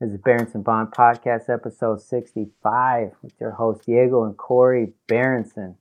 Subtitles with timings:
[0.00, 5.76] This is Berenson Bond Podcast, episode 65, with your host Diego and Corey Berenson.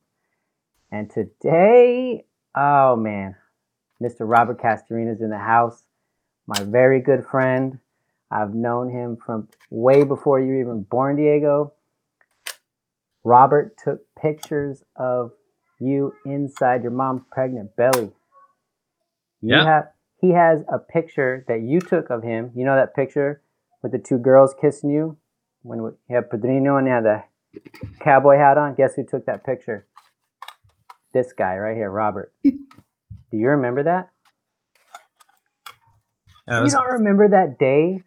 [0.91, 3.35] And today, oh man,
[4.01, 4.21] Mr.
[4.21, 5.83] Robert Castorina is in the house.
[6.47, 7.79] My very good friend.
[8.29, 11.73] I've known him from way before you were even born, Diego.
[13.23, 15.31] Robert took pictures of
[15.79, 18.11] you inside your mom's pregnant belly.
[19.41, 19.63] You Yeah.
[19.65, 22.51] have he has a picture that you took of him.
[22.55, 23.41] You know that picture
[23.83, 25.17] with the two girls kissing you
[25.63, 27.23] when we- you have Padrino and you had the
[28.01, 28.75] cowboy hat on.
[28.75, 29.87] Guess who took that picture?
[31.13, 32.33] This guy right here, Robert.
[32.43, 34.09] Do you remember that?
[36.47, 38.03] Yeah, it You don't remember that day?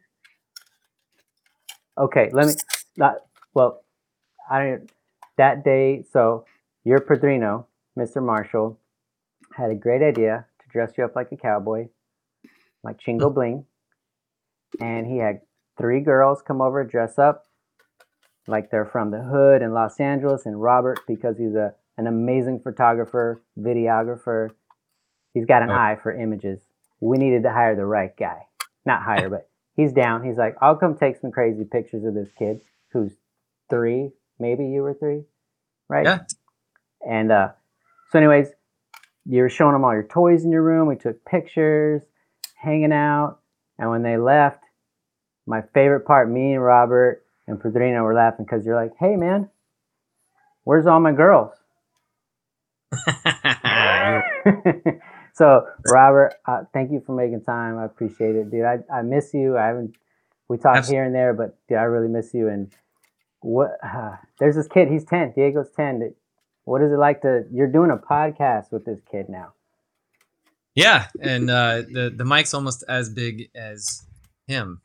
[1.99, 2.55] Okay, let me.
[2.97, 3.17] Not,
[3.55, 3.85] well,
[4.51, 4.93] I don't.
[5.39, 6.47] That day, so
[6.85, 7.67] your Padrino,
[7.99, 8.23] Mr.
[8.25, 8.79] Marshall,
[9.55, 11.89] had a great idea to dress you up like a cowboy,
[12.85, 13.67] like Chingo Bling,
[14.81, 15.41] and he had
[15.79, 17.45] three girls come over dress up
[18.47, 22.61] like they're from the hood in Los Angeles, and Robert because he's a an amazing
[22.61, 24.51] photographer, videographer.
[25.33, 25.75] He's got an Oh.
[25.75, 26.61] eye for images.
[27.01, 28.47] We needed to hire the right guy.
[28.85, 30.23] Not hire, but he's down.
[30.23, 32.61] He's like, I'll come take some crazy pictures of this kid
[32.93, 33.17] who's
[33.71, 34.13] three.
[34.39, 35.25] Maybe you were three,
[35.89, 36.05] right?
[36.05, 36.19] yeah.
[37.09, 37.49] And uh,
[38.11, 38.49] so, anyways,
[39.25, 40.87] you were showing them all your toys in your room.
[40.89, 42.03] We took pictures,
[42.57, 43.39] hanging out.
[43.79, 44.63] And when they left,
[45.47, 49.49] my favorite part, me and Robert and Padrino were laughing because you're like, hey, man,
[50.65, 51.53] where's all my girls?
[55.35, 57.79] so, Robert, uh, thank you for making time.
[57.79, 58.65] I appreciate it, dude.
[58.65, 59.57] I, I miss you.
[59.57, 59.97] I haven't,
[60.49, 62.49] we talk Abs- here and there, but dude, I really miss you.
[62.49, 62.73] And
[63.41, 66.01] what, uh, there's this kid, he's 10, Diego's 10.
[66.01, 66.15] that-
[66.65, 69.53] What is it like to, you're doing a podcast with this kid now.
[70.75, 74.03] yeah, and uh, the the mic's almost as big as
[74.47, 74.81] him.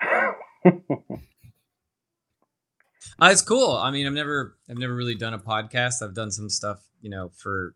[3.22, 3.73] Uh, it's cool.
[3.73, 6.02] I mean, I've never I've never really done a podcast.
[6.02, 7.76] I've done some stuff, you know, for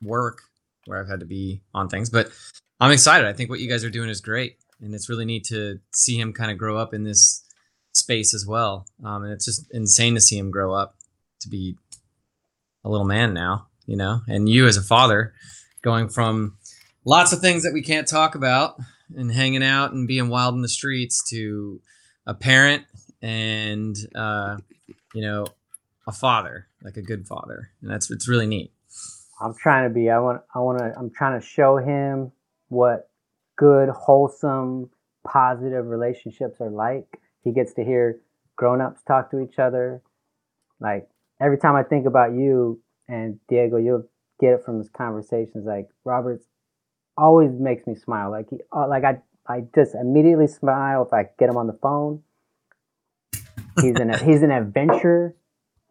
[0.00, 0.42] work
[0.84, 2.30] where I've had to be on things, but
[2.78, 3.26] I'm excited.
[3.26, 6.18] I think what you guys are doing is great, and it's really neat to see
[6.18, 7.42] him kind of grow up in this
[7.94, 8.86] space as well.
[9.04, 10.96] Um, and it's just insane to see him grow up
[11.40, 11.76] to be
[12.84, 15.32] a little man now, you know, and you as a father
[15.82, 16.58] going from
[17.04, 18.76] lots of things that we can't talk about
[19.16, 21.80] and hanging out and being wild in the streets to
[22.26, 22.84] a parent
[23.22, 24.56] and uh,
[25.14, 25.46] you know
[26.06, 28.72] a father like a good father and that's it's really neat
[29.40, 30.08] I'm trying to be.
[30.10, 30.42] I want.
[30.54, 30.92] I want to.
[30.96, 32.32] I'm trying to show him
[32.68, 33.10] what
[33.56, 34.90] good, wholesome,
[35.26, 37.20] positive relationships are like.
[37.44, 38.20] He gets to hear
[38.56, 40.02] grown-ups talk to each other.
[40.80, 41.08] Like
[41.40, 44.08] every time I think about you and Diego, you'll
[44.40, 45.66] get it from his conversations.
[45.66, 46.46] Like Robert's
[47.16, 48.30] always makes me smile.
[48.30, 51.72] Like he, uh, like I, I just immediately smile if I get him on the
[51.74, 52.22] phone.
[53.80, 55.34] He's an he's an adventure.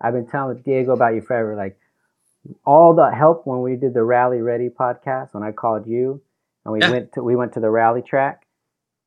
[0.01, 1.55] I've been telling Diego about you forever.
[1.55, 1.77] Like
[2.65, 6.21] all the help when we did the Rally Ready podcast when I called you
[6.63, 6.89] and we Yeah.
[6.89, 8.45] went to we went to the rally track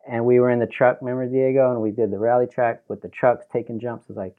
[0.09, 3.03] and we were in the truck, remember Diego, and we did the rally track with
[3.03, 4.07] the trucks taking jumps.
[4.09, 4.37] It's like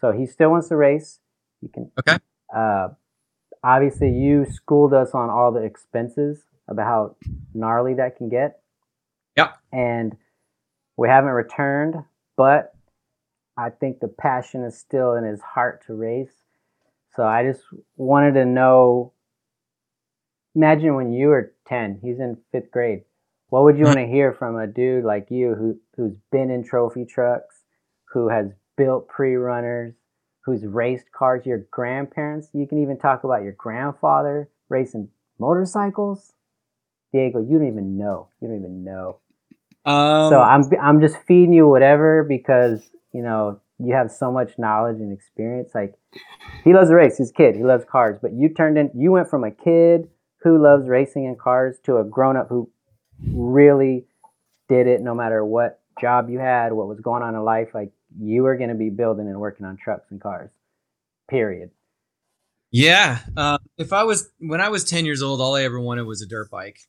[0.00, 1.20] so he still wants to race.
[1.60, 2.18] You can Okay.
[2.54, 2.88] uh
[3.64, 7.16] obviously you schooled us on all the expenses about how
[7.54, 8.60] gnarly that can get.
[9.38, 9.56] Yep.
[9.72, 10.16] And
[10.96, 11.94] we haven't returned,
[12.36, 12.74] but
[13.56, 16.34] I think the passion is still in his heart to race.
[17.14, 17.62] So I just
[17.96, 19.12] wanted to know
[20.56, 23.02] imagine when you were 10, he's in fifth grade.
[23.50, 26.64] What would you want to hear from a dude like you who, who's been in
[26.64, 27.62] trophy trucks,
[28.12, 29.94] who has built pre runners,
[30.44, 32.48] who's raced cars, your grandparents?
[32.52, 36.32] You can even talk about your grandfather racing motorcycles.
[37.12, 38.30] Diego, you don't even know.
[38.40, 39.20] You don't even know
[39.84, 44.58] um, so I'm I'm just feeding you whatever because you know you have so much
[44.58, 45.70] knowledge and experience.
[45.74, 45.94] Like
[46.64, 47.16] he loves to race.
[47.16, 47.54] He's a kid.
[47.54, 48.18] He loves cars.
[48.20, 48.90] But you turned in.
[48.94, 50.08] You went from a kid
[50.42, 52.70] who loves racing and cars to a grown up who
[53.32, 54.04] really
[54.68, 55.00] did it.
[55.00, 58.56] No matter what job you had, what was going on in life, like you were
[58.56, 60.50] going to be building and working on trucks and cars.
[61.28, 61.70] Period.
[62.70, 63.20] Yeah.
[63.36, 66.20] Um, if I was when I was ten years old, all I ever wanted was
[66.20, 66.80] a dirt bike.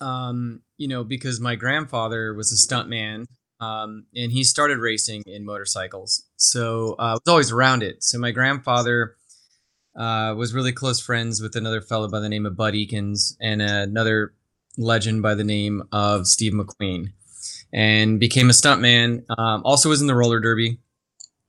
[0.00, 3.26] Um, you know, because my grandfather was a stuntman,
[3.60, 8.04] um, and he started racing in motorcycles, so uh, I was always around it.
[8.04, 9.16] So my grandfather
[9.96, 13.60] uh, was really close friends with another fellow by the name of Bud Ekins and
[13.60, 14.34] another
[14.76, 17.12] legend by the name of Steve McQueen,
[17.72, 19.24] and became a stuntman.
[19.36, 20.78] Um, also was in the roller derby,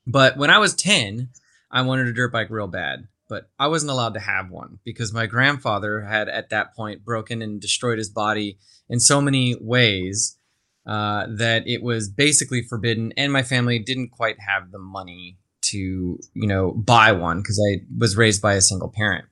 [0.08, 1.30] but when I was ten,
[1.70, 5.14] I wanted a dirt bike real bad but I wasn't allowed to have one because
[5.14, 8.58] my grandfather had at that point broken and destroyed his body
[8.90, 10.38] in so many ways
[10.86, 16.18] uh, that it was basically forbidden, and my family didn't quite have the money to
[16.34, 19.26] you know buy one because I was raised by a single parent.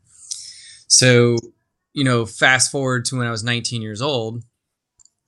[0.88, 1.38] So
[1.94, 4.44] you know, fast forward to when I was 19 years old,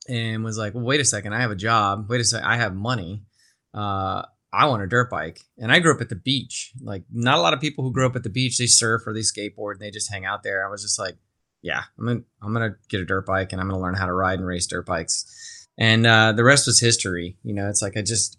[0.08, 2.06] and was like, well, wait a second, I have a job.
[2.08, 3.22] Wait a second, I have money.
[3.74, 5.40] Uh, I want a dirt bike.
[5.58, 6.72] And I grew up at the beach.
[6.82, 9.14] Like, not a lot of people who grew up at the beach, they surf or
[9.14, 10.66] they skateboard and they just hang out there.
[10.66, 11.16] I was just like,
[11.62, 14.12] yeah, I'm gonna I'm gonna get a dirt bike and I'm gonna learn how to
[14.12, 15.68] ride and race dirt bikes.
[15.78, 17.36] And uh, the rest was history.
[17.42, 18.38] You know, it's like I just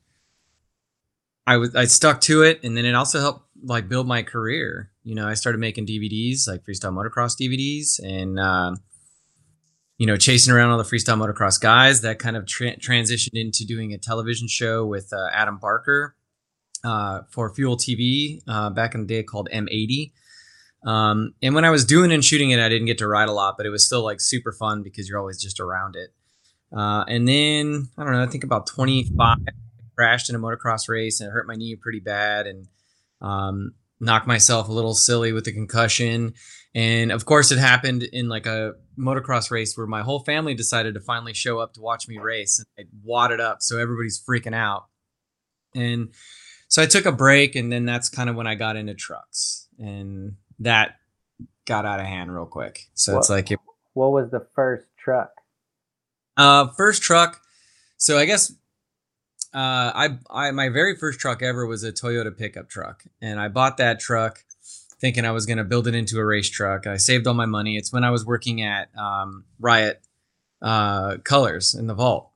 [1.46, 4.92] I was I stuck to it, and then it also helped like build my career.
[5.04, 8.76] You know, I started making DVDs like freestyle motocross DVDs, and uh,
[10.02, 12.02] you know, chasing around all the freestyle motocross guys.
[12.02, 16.16] That kind of tra- transitioned into doing a television show with uh, Adam Barker
[16.84, 20.12] uh, for Fuel TV uh, back in the day called M80.
[20.84, 23.32] Um, and when I was doing and shooting it, I didn't get to ride a
[23.32, 26.10] lot, but it was still like super fun because you're always just around it.
[26.76, 29.52] Uh, and then I don't know, I think about 25, I
[29.96, 32.68] crashed in a motocross race and it hurt my knee pretty bad and
[33.22, 36.34] um, knocked myself a little silly with the concussion.
[36.74, 40.94] And of course, it happened in like a motocross race where my whole family decided
[40.94, 42.60] to finally show up to watch me race.
[42.60, 44.86] And I wadded up, so everybody's freaking out.
[45.76, 46.14] And
[46.68, 49.68] so I took a break, and then that's kind of when I got into trucks.
[49.78, 50.96] And that
[51.66, 52.88] got out of hand real quick.
[52.94, 53.60] So what, it's like, it,
[53.94, 55.32] what was the first truck?
[56.38, 57.42] Uh, first truck.
[57.98, 58.52] So I guess
[59.54, 63.50] uh, I, I my very first truck ever was a Toyota pickup truck, and I
[63.50, 64.44] bought that truck
[65.02, 66.86] thinking I was going to build it into a race truck.
[66.86, 67.76] I saved all my money.
[67.76, 70.02] It's when I was working at um, Riot
[70.62, 72.30] uh, Colors in the vault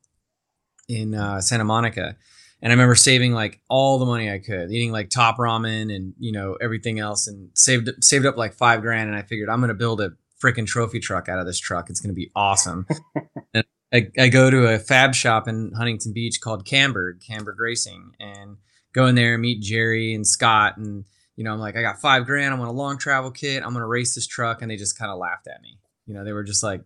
[0.89, 2.17] in uh, Santa Monica,
[2.61, 6.13] and I remember saving like all the money I could, eating like top ramen and
[6.19, 9.09] you know everything else, and saved saved up like five grand.
[9.09, 10.13] And I figured I'm gonna build a
[10.43, 11.89] freaking trophy truck out of this truck.
[11.89, 12.87] It's gonna be awesome.
[13.53, 18.13] and I, I go to a fab shop in Huntington Beach called Camburg, Camburg Racing,
[18.19, 18.57] and
[18.93, 20.77] go in there and meet Jerry and Scott.
[20.77, 21.05] And
[21.35, 22.53] you know, I'm like, I got five grand.
[22.53, 23.63] I want a long travel kit.
[23.63, 25.79] I'm gonna race this truck, and they just kind of laughed at me.
[26.05, 26.81] You know, they were just like,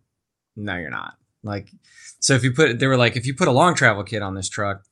[0.56, 1.16] No, you're not.
[1.44, 1.70] Like,
[2.20, 4.36] so if you put, they were like, if you put a long travel kit on
[4.36, 4.84] this truck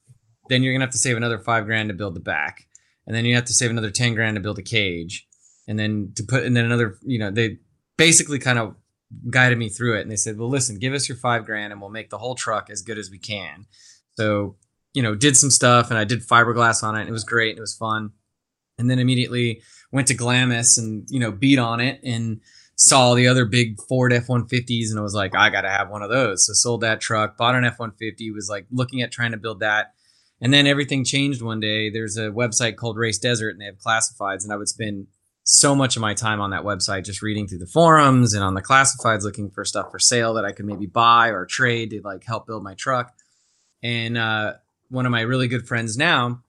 [0.50, 2.68] then you're gonna have to save another five grand to build the back,
[3.06, 5.28] and then you have to save another ten grand to build a cage,
[5.68, 6.98] and then to put and then another.
[7.04, 7.58] You know, they
[7.98, 8.76] basically kind of
[9.30, 11.82] guided me through it, and they said, "Well, listen, give us your five grand, and
[11.82, 13.66] we'll make the whole truck as good as we can."
[14.18, 14.56] So
[14.94, 17.52] you know, did some stuff, and I did fiberglass on it, and it was great,
[17.52, 18.12] and it was fun.
[18.78, 22.42] And then immediately went to Glamis and you know beat on it and
[22.78, 26.04] saw the other big Ford F-150s and I was like, I got to have one
[26.04, 26.46] of those.
[26.46, 29.94] So sold that truck, bought an F-150, was like looking at trying to build that.
[30.40, 31.90] And then everything changed one day.
[31.90, 34.44] There's a website called RaceDezert and they have classifieds.
[34.44, 35.08] And I would spend
[35.44, 38.54] so much of my time on that website just reading through the forums and on
[38.54, 42.02] the classifieds looking for stuff for sale that I could maybe buy or trade to
[42.04, 43.12] like help build my truck.
[43.82, 44.54] And uh,
[44.90, 46.44] one of my really good friends now,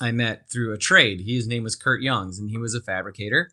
[0.00, 1.22] I met through a trade.
[1.26, 3.50] His name was Kurt Youngs and he was a fabricator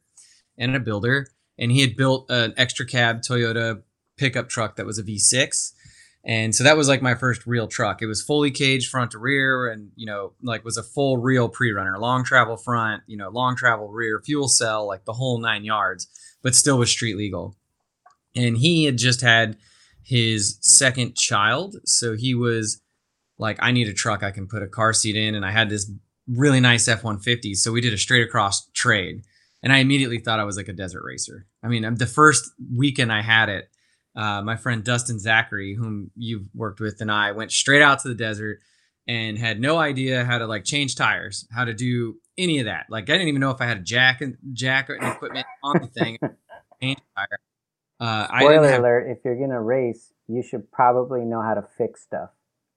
[0.57, 1.27] and a builder.
[1.57, 3.81] And he had built an extra cab Toyota
[4.17, 5.73] pickup truck that was a V6
[6.25, 8.01] and so that was like my first real truck.
[8.01, 11.47] It was fully caged front to rear and, you know, like was a full real
[11.47, 15.37] pre runner, long travel front, you know, long travel rear, fuel cell, like the whole
[15.37, 16.07] nine yards,
[16.41, 17.55] but still was street legal.
[18.35, 19.57] And he had just had
[20.01, 21.75] his second child.
[21.85, 22.81] So he was
[23.37, 25.35] like, I need a truck I can put a car seat in.
[25.35, 25.91] And I had this
[26.27, 27.55] really nice F 150.
[27.55, 29.23] So we did a straight across trade.
[29.63, 31.47] And I immediately thought I was like a desert racer.
[31.63, 33.69] I mean, the first weekend I had it,
[34.15, 38.07] uh, my friend Dustin Zachary, whom you've worked with, and I went straight out to
[38.07, 38.59] the desert
[39.07, 42.85] and had no idea how to like change tires, how to do any of that.
[42.89, 45.79] Like I didn't even know if I had a jack and jack and equipment on
[45.81, 46.17] the thing.
[46.81, 47.39] change tire.
[47.99, 49.07] Uh, Spoiler have, alert!
[49.09, 52.29] If you're gonna race, you should probably know how to fix stuff.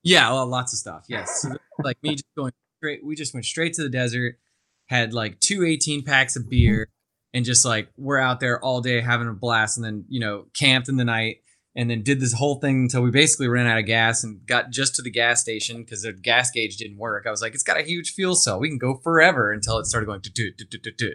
[0.04, 1.04] Yeah, well, lots of stuff.
[1.08, 3.04] Yes, so, like me just going straight.
[3.04, 4.38] We just went straight to the desert.
[4.86, 6.88] Had like two 18 packs of beer
[7.34, 10.46] and just like we're out there all day having a blast and then you know
[10.54, 11.42] camped in the night
[11.76, 14.70] and then did this whole thing until we basically ran out of gas and got
[14.70, 17.26] just to the gas station because the gas gauge didn't work.
[17.26, 18.58] I was like, it's got a huge fuel cell.
[18.58, 20.50] We can go forever until it started going to do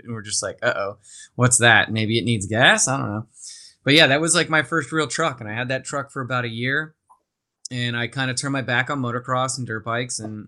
[0.04, 0.98] and we're just like, uh oh,
[1.34, 1.92] what's that?
[1.92, 2.88] Maybe it needs gas.
[2.88, 3.28] I don't know.
[3.84, 6.22] But yeah, that was like my first real truck, and I had that truck for
[6.22, 6.96] about a year,
[7.70, 10.48] and I kind of turned my back on motocross and dirt bikes, and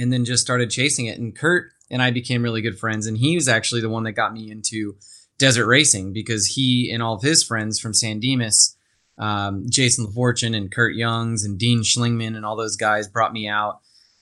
[0.00, 1.18] and then just started chasing it.
[1.18, 3.06] And Kurt and I became really good friends.
[3.06, 4.96] And he was actually the one that got me into
[5.36, 8.76] desert racing because he and all of his friends from San Dimas,
[9.18, 13.46] um, Jason LaFortune and Kurt Youngs and Dean Schlingman and all those guys brought me
[13.46, 13.80] out.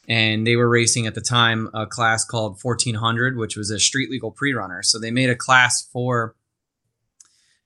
[0.08, 4.10] And they were racing at the time a class called 1400, which was a street
[4.10, 4.82] legal pre runner.
[4.82, 6.34] So they made a class for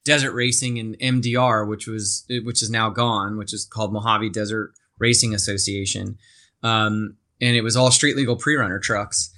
[0.04, 4.75] desert racing in MDR, which was which is now gone, which is called Mojave Desert
[4.99, 6.19] Racing Association,
[6.62, 9.29] um, and it was all street legal pre-runner trucks.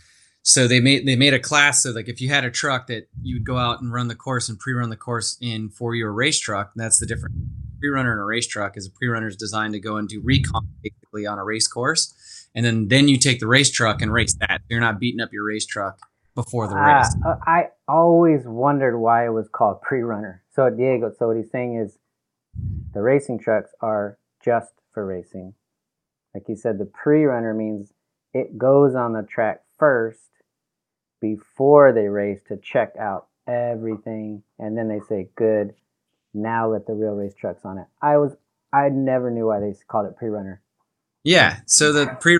[0.42, 3.08] So they made they made a class so like if you had a truck that
[3.22, 6.12] you would go out and run the course and pre-run the course in for your
[6.12, 6.72] race truck.
[6.76, 7.34] That's the difference.
[7.80, 10.68] Pre-runner and a race truck is a pre-runner is designed to go and do recon
[10.82, 12.14] basically on a race course,
[12.54, 14.60] and then then you take the race truck and race that.
[14.68, 15.98] You're not beating up your race truck
[16.34, 17.16] before the Ah, race.
[17.26, 20.42] uh, I always wondered why it was called pre-runner.
[20.54, 21.96] So Diego, so what he's saying is,
[22.92, 25.54] the racing trucks are just for racing.
[26.34, 27.92] Like you said, the pre-runner means
[28.32, 30.30] it goes on the track first
[31.20, 35.74] before they race to check out everything, and then they say, "Good,
[36.32, 38.36] now let the real race trucks on it." I was,
[38.72, 40.60] I never knew why they called it pre-runner.
[41.22, 41.60] Yeah.
[41.66, 42.38] So the pre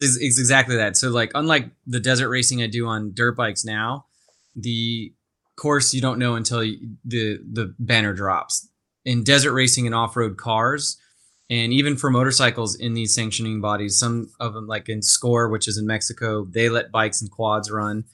[0.00, 0.96] is, is exactly that.
[0.96, 4.06] So like unlike the desert racing I do on dirt bikes now,
[4.54, 5.12] the
[5.56, 8.68] course you don't know until you, the the banner drops.
[9.04, 10.98] In desert racing and off road cars,
[11.50, 15.68] and even for motorcycles in these sanctioning bodies, some of them like in Score, which
[15.68, 18.04] is in Mexico, they let bikes and quads run.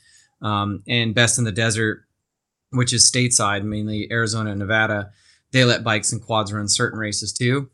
[0.43, 2.05] Um, and Best in the Desert,
[2.71, 5.11] which is stateside, mainly Arizona and Nevada,
[5.53, 7.71] they let bikes and quads run certain races too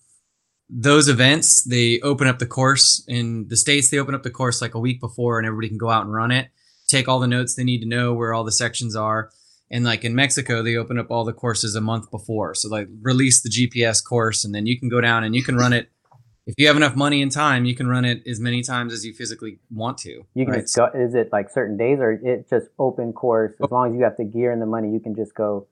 [0.75, 4.62] those events they open up the course in the states they open up the course
[4.62, 6.49] like a week before and everybody can go out and run it
[6.88, 9.31] take all the notes they need to know where all the sections are
[9.73, 12.87] and like in mexico they open up all the courses a month before so like
[13.00, 15.88] release the gps course and then you can go down and you can run it
[16.47, 19.05] if you have enough money and time you can run it as many times as
[19.05, 20.61] you physically want to You can right?
[20.62, 20.87] just go.
[20.87, 23.52] Is it like certain days, or it just open course?
[23.62, 23.75] As oh.
[23.75, 25.69] long as you have the gear and the money, you can just go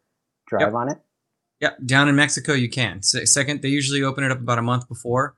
[0.46, 0.74] drive Yep.
[0.74, 0.98] on it.
[1.60, 3.02] Yeah, down in Mexico you can.
[3.02, 5.34] Se- Second, they usually open it up about a month before,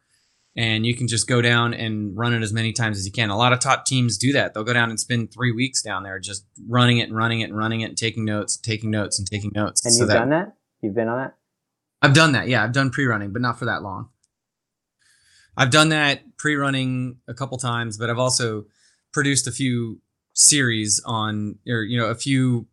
[0.56, 3.30] and you can just go down and run it as many times as you can.
[3.30, 4.52] A lot of top teams do that.
[4.52, 7.44] They'll go down and spend three weeks down there just running it and running it
[7.44, 9.85] and running it and taking notes, taking notes and taking notes.
[9.85, 10.56] And So you've that- done that.
[10.82, 11.37] You've been on that.
[12.02, 12.49] I've done that.
[12.49, 14.09] Yeah, I've done pre-running, but not for that long.
[15.56, 18.64] I've done that pre-running a couple times, but I've also
[19.12, 20.00] produced a few
[20.35, 22.66] series on, or you know, a few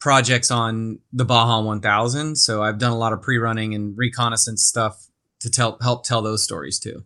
[0.00, 2.36] projects on the Baja 1000.
[2.36, 5.06] So I've done a lot of pre-running and reconnaissance stuff
[5.40, 7.04] to tell help tell those stories too.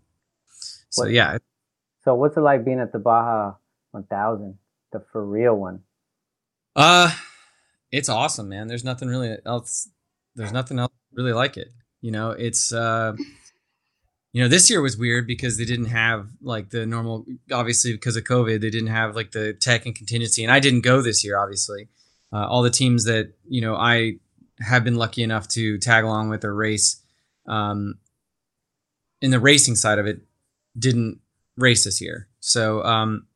[0.90, 1.38] So What- yeah,
[2.04, 3.54] So what's it like being at the Baja
[3.92, 4.58] 1000,
[4.92, 5.80] the for real one?
[6.76, 7.10] Uh
[7.92, 8.68] it's awesome, man.
[8.68, 9.88] There's nothing really else
[10.36, 11.72] there's nothing else really like it.
[12.00, 13.14] You know, it's uh
[14.32, 18.16] you know, this year was weird because they didn't have like the normal obviously because
[18.16, 21.24] of COVID, they didn't have like the tech and contingency and I didn't go this
[21.24, 21.88] year obviously.
[22.32, 24.14] Uh, all the teams that, you know, I
[24.60, 27.02] have been lucky enough to tag along with or race
[27.46, 27.94] um
[29.20, 30.20] in the racing side of it
[30.78, 31.20] didn't
[31.56, 32.28] race this year.
[32.40, 33.26] So, um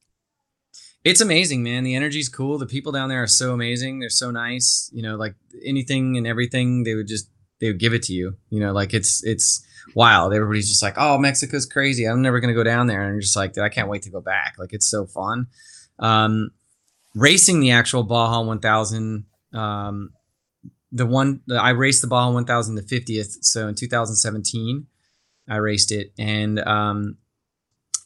[1.04, 1.84] it's amazing, man.
[1.84, 2.56] The energy's cool.
[2.56, 3.98] The people down there are so amazing.
[4.00, 4.90] They're so nice.
[4.92, 7.28] You know, like anything and everything, they would just
[7.60, 8.36] they would give it to you.
[8.48, 9.62] You know, like it's it's
[9.94, 10.32] wild.
[10.32, 12.06] Everybody's just like, oh, Mexico's crazy.
[12.06, 13.02] I'm never gonna go down there.
[13.02, 14.54] And you're just like, "Dude, I can't wait to go back.
[14.58, 15.48] Like it's so fun.
[15.98, 16.50] Um,
[17.14, 19.26] racing the actual Baja 1000.
[19.52, 20.10] Um,
[20.90, 23.44] the one I raced the Baja 1000 the 50th.
[23.44, 24.86] So in 2017,
[25.48, 27.18] I raced it and um,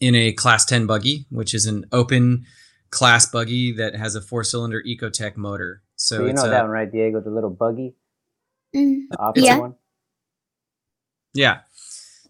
[0.00, 2.44] in a Class 10 buggy, which is an open
[2.90, 5.82] class buggy that has a four cylinder Ecotec motor.
[5.96, 7.20] So, So you it's know a, that one, right, Diego?
[7.20, 7.94] The little buggy,
[8.74, 9.02] Mm.
[9.10, 9.58] the off Yeah.
[9.58, 9.74] one.
[11.34, 11.60] yeah.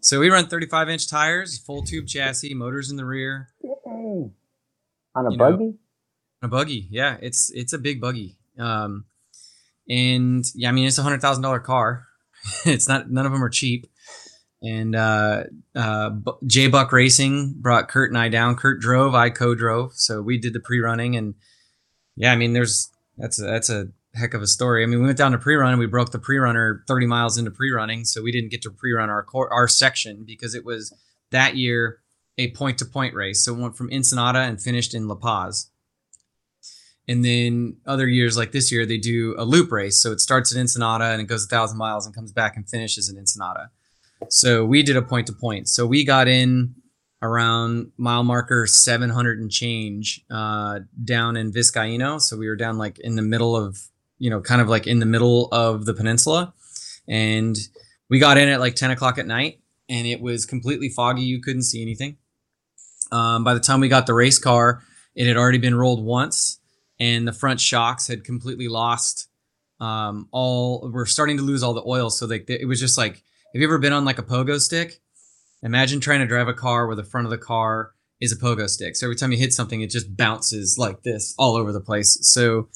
[0.01, 3.49] So we run 35 inch tires, full tube chassis, motors in the rear,
[3.85, 4.33] Dang.
[5.15, 5.73] On a You know, buggy?
[6.41, 6.87] a buggy.
[6.89, 8.37] Yeah, it's it's a big buggy.
[8.57, 9.05] Um,
[9.89, 12.05] and yeah, I mean it's a hundred thousand dollar car.
[12.65, 13.87] it's not none of them are cheap.
[14.61, 16.11] And uh, uh,
[16.45, 18.55] J Buck Racing brought Kurt and I down.
[18.55, 21.15] Kurt drove, I co-drove, so we did the pre-running.
[21.15, 21.35] And
[22.15, 24.83] yeah, I mean, there's that's a, that's a heck of a story.
[24.83, 27.51] I mean, we went down to pre-run and we broke the pre-runner 30 miles into
[27.51, 30.93] pre-running, so we didn't get to pre-run our cor- our section because it was
[31.31, 31.99] that year
[32.37, 33.43] a point-to-point race.
[33.43, 35.69] So it went from Ensenada and finished in La Paz.
[37.07, 39.99] And then other years like this year, they do a loop race.
[39.99, 42.69] So it starts at Ensenada and it goes a thousand miles and comes back and
[42.69, 43.71] finishes in Ensenada.
[44.27, 45.69] So we did a point to point.
[45.69, 46.75] So we got in
[47.21, 52.21] around mile marker 700 and change uh, down in Vizcaíno.
[52.21, 53.77] So we were down like in the middle of,
[54.17, 56.53] you know, kind of like in the middle of the peninsula.
[57.07, 57.57] And
[58.09, 61.23] we got in at like 10 o'clock at night and it was completely foggy.
[61.23, 62.17] You couldn't see anything.
[63.11, 64.83] Um, by the time we got the race car,
[65.15, 66.59] it had already been rolled once
[66.99, 69.27] and the front shocks had completely lost
[69.79, 72.09] um, all, we're starting to lose all the oil.
[72.09, 75.01] So like it was just like, have you ever been on like a pogo stick?
[75.63, 78.69] Imagine trying to drive a car where the front of the car is a pogo
[78.69, 78.95] stick.
[78.95, 82.17] So every time you hit something, it just bounces like this all over the place.
[82.21, 82.69] So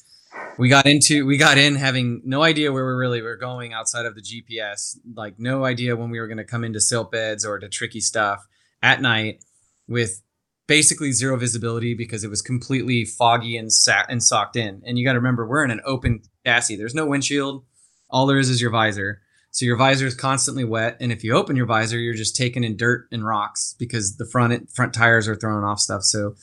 [0.58, 4.04] we got into we got in having no idea where we really were going outside
[4.04, 7.44] of the GPS, like no idea when we were going to come into silt beds
[7.44, 8.44] or to tricky stuff
[8.82, 9.44] at night
[9.86, 10.22] with
[10.66, 14.82] basically zero visibility because it was completely foggy and sat and socked in.
[14.84, 16.76] And you got to remember we're in an open chassis.
[16.76, 17.64] There's no windshield.
[18.10, 19.20] All there is is your visor.
[19.54, 22.64] So your visor is constantly wet, and if you open your visor, you're just taking
[22.64, 26.02] in dirt and rocks because the front front tires are throwing off stuff.
[26.02, 26.34] So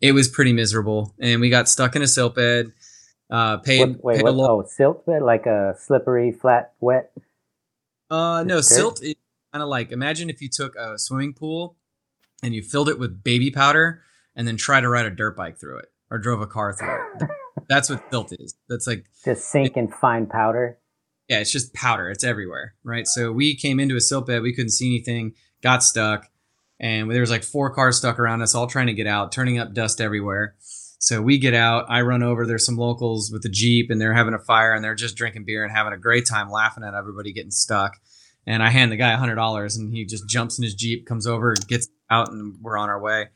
[0.00, 2.72] it was pretty miserable, and we got stuck in a silt bed.
[3.30, 4.50] Uh, paid, What, wait, paid what?
[4.50, 7.12] Oh, silt bed, like a slippery, flat, wet.
[8.10, 8.64] Uh, no, Dirt?
[8.64, 9.14] silt is
[9.52, 11.76] kind of like imagine if you took a swimming pool
[12.42, 14.02] and you filled it with baby powder
[14.34, 16.96] and then tried to ride a dirt bike through it or drove a car through
[17.20, 17.30] it.
[17.68, 18.56] That's what silt is.
[18.68, 20.79] That's like Just sink in fine powder.
[21.30, 22.10] Yeah, it's just powder.
[22.10, 23.06] It's everywhere, right?
[23.06, 26.26] So we came into a silt bed, we couldn't see anything, got stuck,
[26.80, 29.56] and there was like four cars stuck around us, all trying to get out, turning
[29.56, 30.56] up dust everywhere.
[30.98, 31.86] So we get out.
[31.88, 32.44] I run over.
[32.44, 35.44] There's some locals with a jeep, and they're having a fire, and they're just drinking
[35.44, 37.98] beer and having a great time, laughing at everybody getting stuck.
[38.44, 41.06] And I hand the guy a hundred dollars, and he just jumps in his jeep,
[41.06, 43.28] comes over, gets out, and we're on our way.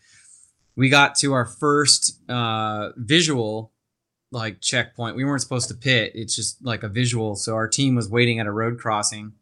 [0.75, 3.71] We got to our first uh, visual
[4.35, 5.17] like checkpoint.
[5.17, 6.13] We weren't supposed to pit.
[6.15, 7.37] It's just like a visual.
[7.37, 9.33] So our team was waiting at a road crossing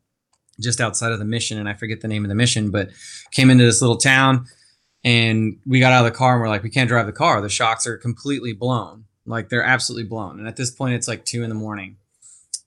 [0.61, 2.91] just outside of the mission, and I forget the name of the mission, but
[3.31, 4.47] came into this little town
[5.05, 7.41] and we got out of the car and we're like, we can't drive the car.
[7.41, 9.05] The shocks are completely blown.
[9.27, 10.39] Like they're absolutely blown.
[10.39, 11.97] And at this point, it's like two in the morning.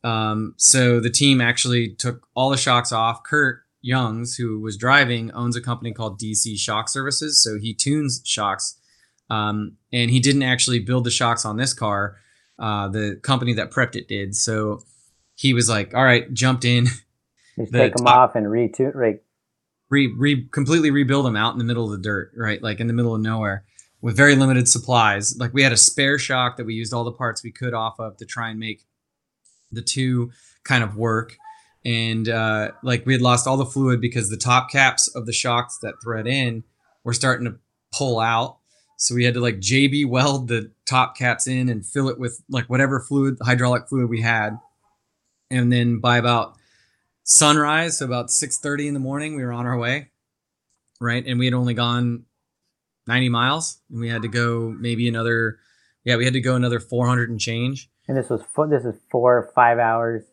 [0.04, 3.24] Um, so the team actually took all the shocks off.
[3.24, 7.42] Kurt Youngs, who was driving, owns a company called DC Shock Services.
[7.42, 8.78] So he tunes shocks.
[9.30, 12.18] Um, and he didn't actually build the shocks on this car.
[12.58, 14.36] Uh, the company that prepped it did.
[14.36, 14.82] So
[15.36, 16.88] he was like, all right, jumped in,
[17.58, 18.96] Just The take them top- off and retune.
[18.96, 19.24] Like,
[19.90, 22.62] re, re completely rebuild them out in the middle of the dirt, right?
[22.62, 23.64] Like in the middle of nowhere
[24.02, 25.38] with very limited supplies.
[25.38, 28.00] Like we had a spare shock that we used all the parts we could off
[28.00, 28.84] of to try and make
[29.72, 30.32] the two
[30.64, 31.38] kind of work.
[31.86, 35.34] And uh, like we had lost all the fluid because the top caps of the
[35.34, 36.64] shocks that thread in
[37.04, 37.58] were starting to
[37.94, 38.58] pull out.
[38.98, 42.42] So we had to like JB weld the top caps in and fill it with
[42.50, 44.58] like whatever fluid, hydraulic fluid we had.
[45.52, 46.56] And then by about
[47.24, 50.10] sunrise, so about 6:30 in the morning, we were on our way.
[51.02, 51.26] Right?
[51.26, 52.26] And we had only gone
[53.08, 55.60] 90 miles and we had to go maybe another
[56.06, 57.90] yeah, we had to go another 400 and change.
[58.08, 60.24] and this was four, this is four or five hours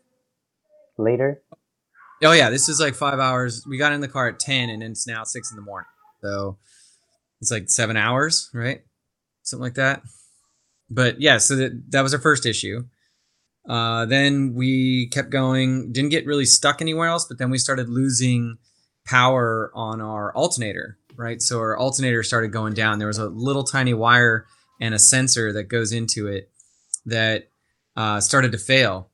[0.98, 1.42] later.
[2.22, 3.66] Oh yeah, this is like 5 hours.
[3.66, 5.88] We got in the car at 10 and it's now 6 in the morning.
[6.22, 6.56] So
[7.42, 8.82] it's like 7 hours, right?
[9.42, 10.02] Something like that.
[10.88, 12.84] But yeah, so that that was our first issue.
[13.68, 17.88] Uh, then we kept going, didn't get really stuck anywhere else, but then we started
[17.88, 18.58] losing
[19.04, 21.42] power on our alternator, right?
[21.42, 22.98] So our alternator started going down.
[22.98, 24.46] There was a little tiny wire
[24.80, 26.50] and a sensor that goes into it
[27.06, 27.48] that
[27.96, 29.10] uh, started to fail.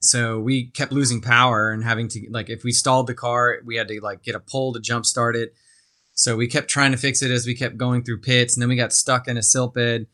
[0.00, 3.76] So we kept losing power and having to like if we stalled the car, we
[3.76, 5.54] had to like get a pole to jump start it.
[6.14, 8.68] So we kept trying to fix it as we kept going through pits, and then
[8.68, 10.06] we got stuck in a silt bed,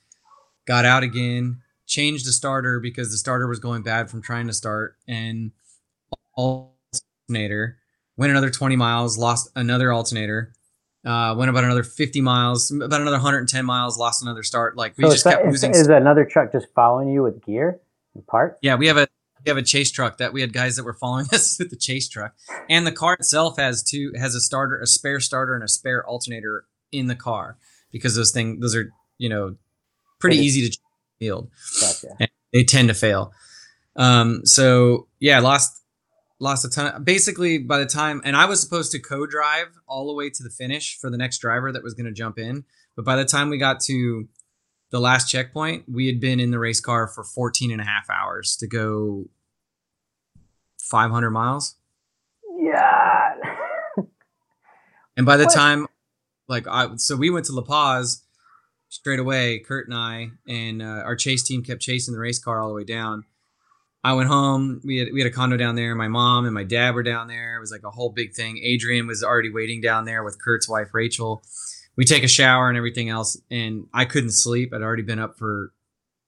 [0.66, 4.52] got out again, changed the starter because the starter was going bad from trying to
[4.52, 5.52] start, and
[6.34, 7.78] alternator
[8.16, 10.54] went another 20 miles, lost another alternator,
[11.04, 14.76] uh, went about another 50 miles, about another 110 miles, lost another start.
[14.76, 15.70] Like we so just kept that, is, losing.
[15.72, 17.80] is another truck just following you with gear
[18.14, 18.58] and parts?
[18.62, 19.08] Yeah, we have a
[19.44, 21.76] we have a chase truck that we had guys that were following us with the
[21.76, 22.34] chase truck,
[22.68, 26.06] and the car itself has two has a starter, a spare starter, and a spare
[26.06, 27.56] alternator in the car
[27.90, 29.56] because those things those are you know
[30.18, 30.78] pretty easy to
[31.18, 31.50] field.
[31.80, 32.28] Gotcha.
[32.52, 33.32] They tend to fail.
[33.96, 35.82] Um, so yeah, lost
[36.38, 36.86] lost a ton.
[36.88, 40.42] Of, basically, by the time and I was supposed to co-drive all the way to
[40.42, 42.64] the finish for the next driver that was going to jump in,
[42.96, 44.28] but by the time we got to
[44.90, 48.08] the last checkpoint, we had been in the race car for 14 and a half
[48.10, 49.26] hours to go
[50.80, 51.76] 500 miles.
[52.58, 53.34] Yeah.
[55.16, 55.54] And by the What?
[55.54, 55.86] time,
[56.48, 58.22] like, I, so we went to La Paz
[58.88, 62.60] straight away, Kurt and I, and uh, our chase team kept chasing the race car
[62.60, 63.24] all the way down.
[64.02, 64.80] I went home.
[64.82, 65.94] We had, we had a condo down there.
[65.94, 67.56] My mom and my dad were down there.
[67.56, 68.58] It was like a whole big thing.
[68.64, 71.42] Adrian was already waiting down there with Kurt's wife, Rachel.
[72.00, 74.72] We take a shower and everything else, and I couldn't sleep.
[74.72, 75.74] I'd already been up for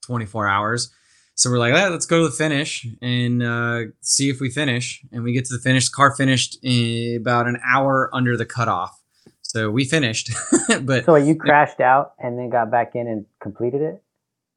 [0.03, 0.93] 24 hours.
[1.33, 5.01] So we're like, "Ah, let's go to the finish and uh, see if we finish.
[5.11, 5.89] And we get to the finish.
[5.89, 9.01] The car finished in about an hour under the cutoff.
[9.41, 10.29] So we finished.
[10.83, 14.03] but so you crashed out and then got back in and completed it?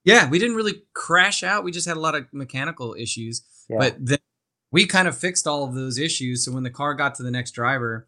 [0.05, 1.64] yeah, we didn't really crash out.
[1.64, 3.40] We just had a lot of mechanical issues.
[3.70, 3.79] Yeah.
[3.79, 4.18] But then
[4.70, 6.44] we kind of fixed all of those issues.
[6.44, 8.07] So when the car got to the next driver,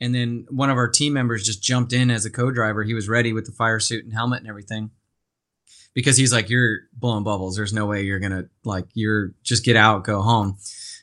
[0.00, 3.08] and then one of our team members just jumped in as a co-driver, he was
[3.08, 4.90] ready with the fire suit and helmet and everything.
[5.94, 7.56] because he's like, you're blowing bubbles.
[7.56, 10.58] There's no way you're gonna like you're just get out, go home.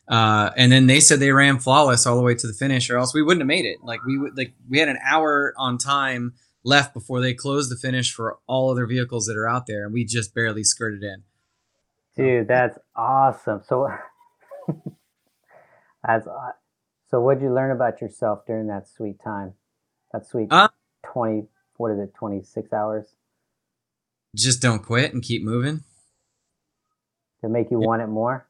[0.07, 2.97] Uh, and then they said they ran flawless all the way to the finish, or
[2.97, 3.79] else we wouldn't have made it.
[3.83, 7.75] Like we would like we had an hour on time left before they closed the
[7.75, 11.23] finish for all other vehicles that are out there, and we just barely skirted in.
[12.15, 13.61] Dude, that's awesome.
[13.67, 13.89] So,
[16.07, 16.27] that's
[17.15, 17.21] so.
[17.21, 19.53] What'd you learn about yourself during that sweet time?
[20.11, 20.69] That sweet uh,
[21.05, 21.47] twenty.
[21.77, 22.13] What is it?
[22.13, 23.07] Twenty six hours.
[24.35, 25.83] Just don't quit and keep moving.
[27.41, 27.87] To make you yeah.
[27.87, 28.47] want it more.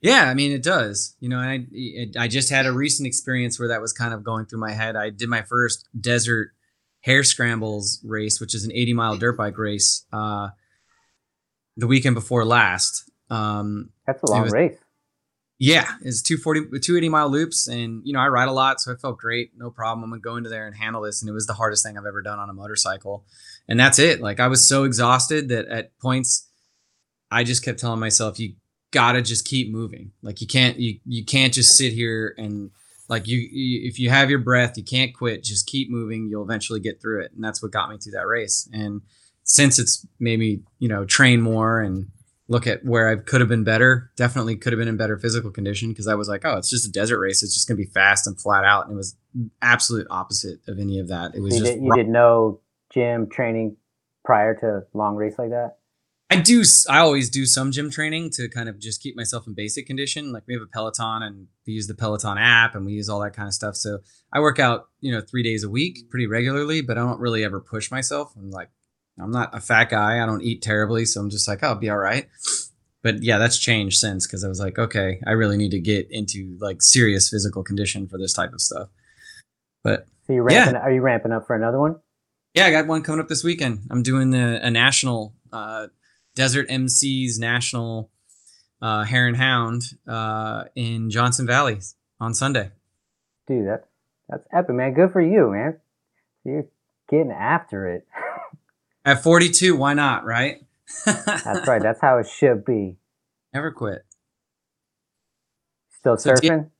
[0.00, 1.16] Yeah, I mean it does.
[1.18, 4.22] You know, I it, I just had a recent experience where that was kind of
[4.22, 4.96] going through my head.
[4.96, 6.50] I did my first desert
[7.00, 10.50] hare scrambles race, which is an 80 mile dirt bike race, uh,
[11.76, 13.10] the weekend before last.
[13.30, 14.78] Um, That's a long was, race.
[15.58, 18.96] Yeah, it's 240, 280 mile loops, and you know I ride a lot, so I
[18.96, 20.02] felt great, no problem.
[20.02, 22.06] I'm gonna go into there and handle this, and it was the hardest thing I've
[22.06, 23.24] ever done on a motorcycle,
[23.68, 24.20] and that's it.
[24.20, 26.48] Like I was so exhausted that at points,
[27.30, 28.54] I just kept telling myself, "You
[28.90, 30.12] gotta just keep moving.
[30.22, 32.70] Like you can't, you you can't just sit here and
[33.08, 35.44] like you, you if you have your breath, you can't quit.
[35.44, 36.28] Just keep moving.
[36.28, 38.68] You'll eventually get through it, and that's what got me through that race.
[38.72, 39.02] And
[39.44, 42.08] since it's made me, you know, train more and
[42.48, 44.10] look at where I could have been better.
[44.16, 46.86] Definitely could have been in better physical condition because I was like, oh, it's just
[46.86, 47.42] a desert race.
[47.42, 48.84] It's just going to be fast and flat out.
[48.84, 49.16] And it was
[49.62, 51.34] absolute opposite of any of that.
[51.34, 51.72] It was you just.
[51.74, 52.60] Did, you did no
[52.92, 53.76] gym training
[54.24, 55.78] prior to long race like that?
[56.30, 56.64] I do.
[56.88, 60.32] I always do some gym training to kind of just keep myself in basic condition.
[60.32, 63.20] Like we have a Peloton and we use the Peloton app and we use all
[63.20, 63.76] that kind of stuff.
[63.76, 63.98] So
[64.32, 67.44] I work out, you know, three days a week pretty regularly, but I don't really
[67.44, 68.32] ever push myself.
[68.36, 68.70] I'm like,
[69.18, 70.22] I'm not a fat guy.
[70.22, 72.28] I don't eat terribly, so I'm just like, oh, I'll be all right.
[73.02, 76.08] But yeah, that's changed since because I was like, okay, I really need to get
[76.10, 78.88] into like serious physical condition for this type of stuff.
[79.82, 80.74] But so you ramping?
[80.74, 80.80] Yeah.
[80.80, 81.96] Are you ramping up for another one?
[82.54, 83.80] Yeah, I got one coming up this weekend.
[83.90, 85.88] I'm doing the a national uh,
[86.34, 88.10] Desert MCs National
[88.80, 91.80] uh, Hare and Hound uh, in Johnson Valley
[92.20, 92.70] on Sunday.
[93.46, 93.88] Dude, that
[94.28, 94.94] that's epic, man.
[94.94, 95.78] Good for you, man.
[96.44, 96.66] You're
[97.10, 98.06] getting after it.
[99.04, 100.64] At 42, why not, right?
[101.04, 101.82] That's right.
[101.82, 102.96] That's how it should be.
[103.52, 104.04] Never quit.
[105.98, 106.40] Still surfing?
[106.40, 106.70] Get,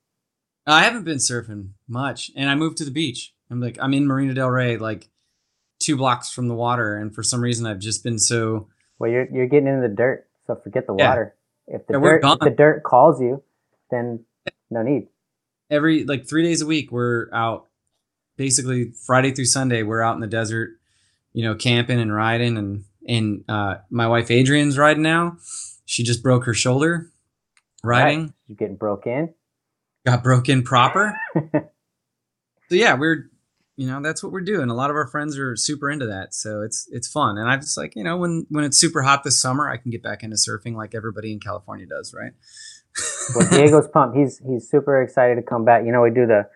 [0.66, 3.34] I haven't been surfing much, and I moved to the beach.
[3.50, 5.08] I'm like, I'm in Marina Del Rey, like
[5.78, 8.68] two blocks from the water, and for some reason, I've just been so.
[8.98, 11.08] Well, you're you're getting into the dirt, so forget the yeah.
[11.10, 11.34] water.
[11.66, 13.42] If the yeah, dirt if the dirt calls you,
[13.90, 14.24] then
[14.70, 15.08] no need.
[15.70, 17.66] Every like three days a week, we're out.
[18.37, 20.78] Basically, Friday through Sunday, we're out in the desert
[21.35, 25.37] you know, camping and riding and and uh, my wife Adrian's riding now.
[25.85, 27.12] She just broke her shoulder
[27.83, 28.20] riding.
[28.20, 28.33] Right.
[28.47, 29.35] You getting broke in?
[30.07, 31.18] Got broken proper.
[31.35, 31.61] so
[32.70, 33.31] yeah, we're
[33.77, 34.70] you know that's what we're doing.
[34.70, 37.37] A lot of our friends are super into that, so it's it's fun.
[37.37, 39.90] And I just like you know when when it's super hot this summer, I can
[39.90, 42.33] get back into surfing like everybody in California does, right?
[43.35, 44.16] well, Diego's pumped.
[44.16, 45.85] He's he's super excited to come back.
[45.85, 46.49] You know, we do the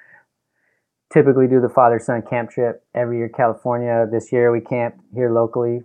[1.12, 4.06] typically do the father son camp trip every year California.
[4.10, 5.82] This year we camped here locally,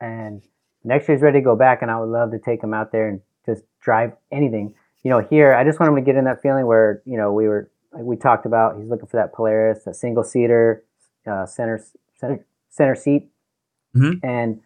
[0.00, 0.42] and
[0.84, 1.82] next year's ready to go back.
[1.82, 4.74] And I would love to take him out there and just drive anything.
[5.02, 7.32] You know, here I just want him to get in that feeling where you know
[7.32, 8.76] we were like we talked about.
[8.78, 10.84] He's looking for that Polaris, a single seater,
[11.26, 11.82] uh, center
[12.14, 13.28] center center seat,
[13.94, 14.24] mm-hmm.
[14.24, 14.60] and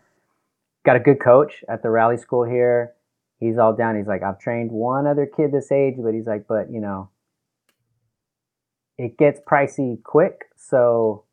[0.85, 2.93] got a good coach at the rally school here.
[3.41, 3.97] He's all down.
[3.97, 7.11] He's like, I've trained one other kid this age, but he's like, but you know,
[8.99, 10.47] it gets pricey quick.
[10.57, 11.25] So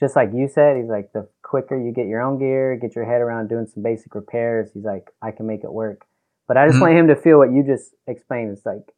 [0.00, 3.04] just like you said, he's like the quicker you get your own gear, get your
[3.04, 6.06] head around doing some basic repairs, he's like, I can make it work.
[6.48, 6.82] But I just mm-hmm.
[6.82, 8.50] want him to feel what you just explained.
[8.50, 8.94] It's like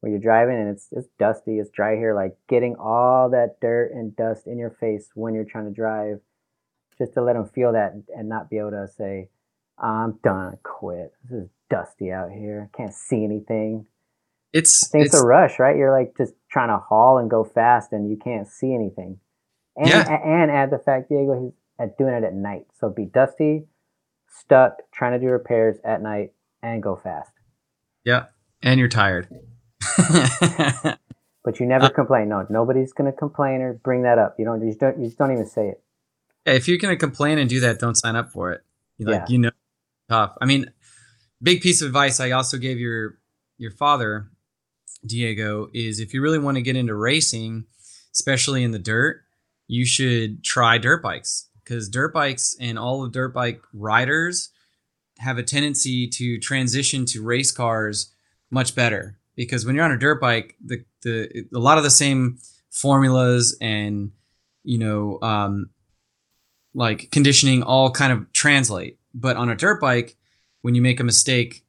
[0.00, 3.92] when you're driving and it's it's dusty, it's dry here, like getting all that dirt
[3.92, 6.20] and dust in your face when you're trying to drive,
[6.96, 9.28] just to let him feel that and not be able to say,
[9.78, 11.12] I'm done, I quit.
[11.24, 12.70] This is dusty out here.
[12.72, 13.86] I can't see anything
[14.56, 15.76] it's it's, it's, a rush, right?
[15.76, 19.18] You're like just trying to haul and go fast, and you can't see anything.
[19.76, 20.08] And yeah.
[20.08, 23.66] and add the fact, Diego, he's at doing it at night, so be dusty,
[24.28, 27.32] stuck, trying to do repairs at night, and go fast.
[28.04, 28.26] Yeah,
[28.62, 29.28] and you're tired.
[31.44, 32.30] but you never uh, complain.
[32.30, 34.36] No, nobody's gonna complain or bring that up.
[34.38, 34.62] You don't.
[34.62, 34.98] You just don't.
[34.98, 35.82] You just don't even say it.
[36.46, 38.62] Yeah, if you're gonna complain and do that, don't sign up for it.
[38.96, 39.32] You like yeah.
[39.32, 39.50] you know,
[40.08, 40.34] tough.
[40.40, 40.72] I mean,
[41.42, 43.18] big piece of advice I also gave your
[43.58, 44.30] your father
[45.04, 47.64] Diego, is if you really want to get into racing,
[48.12, 49.22] especially in the dirt,
[49.68, 51.48] you should try dirt bikes.
[51.62, 54.50] Because dirt bikes and all the dirt bike riders
[55.18, 58.12] have a tendency to transition to race cars
[58.50, 59.18] much better.
[59.34, 62.38] Because when you're on a dirt bike the the a lot of the same
[62.70, 64.12] formulas and
[64.62, 65.70] you know um,
[66.74, 68.98] like conditioning all kind of translate.
[69.14, 70.16] But on a dirt bike,
[70.62, 71.64] when you make a mistake,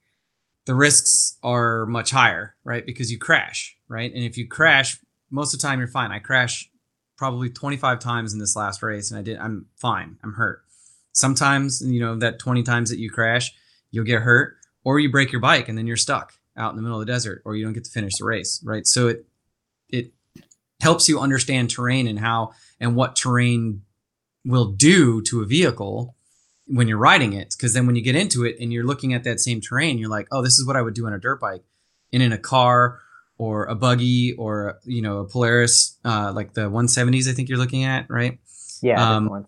[0.68, 2.86] the risks are much higher, right?
[2.86, 4.14] Because you crash, right?
[4.14, 5.00] And if you crash,
[5.32, 6.12] most of the time you're fine.
[6.12, 6.70] I crashed
[7.18, 10.18] probably 25 times in this last race and I did I'm fine.
[10.24, 10.62] I'm hurt.
[11.14, 13.54] Sometimes, you know, that 20 times that you crash,
[13.92, 16.82] you'll get hurt or you break your bike and then you're stuck out in the
[16.82, 18.86] middle of the desert or you don't get to finish the race, right?
[18.86, 19.26] So it
[19.88, 20.12] it
[20.82, 23.84] helps you understand terrain and how and what terrain
[24.44, 26.17] will do to a vehicle
[26.68, 29.24] when you're riding it because then when you get into it and you're looking at
[29.24, 31.40] that same terrain you're like oh this is what i would do on a dirt
[31.40, 31.64] bike.
[32.14, 33.00] And in a car
[33.38, 37.58] or a buggy or you know a polaris uh, like the 170s i think you're
[37.58, 38.40] looking at right?
[38.82, 39.46] Yeah um,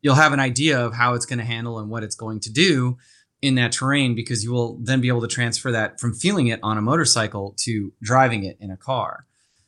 [0.00, 2.52] you'll have an idea of how it's going to handle and what it's going to
[2.52, 2.96] do
[3.40, 6.60] in that terrain because you will then be able to transfer that from feeling it
[6.62, 9.26] on a motorcycle to driving it in a car.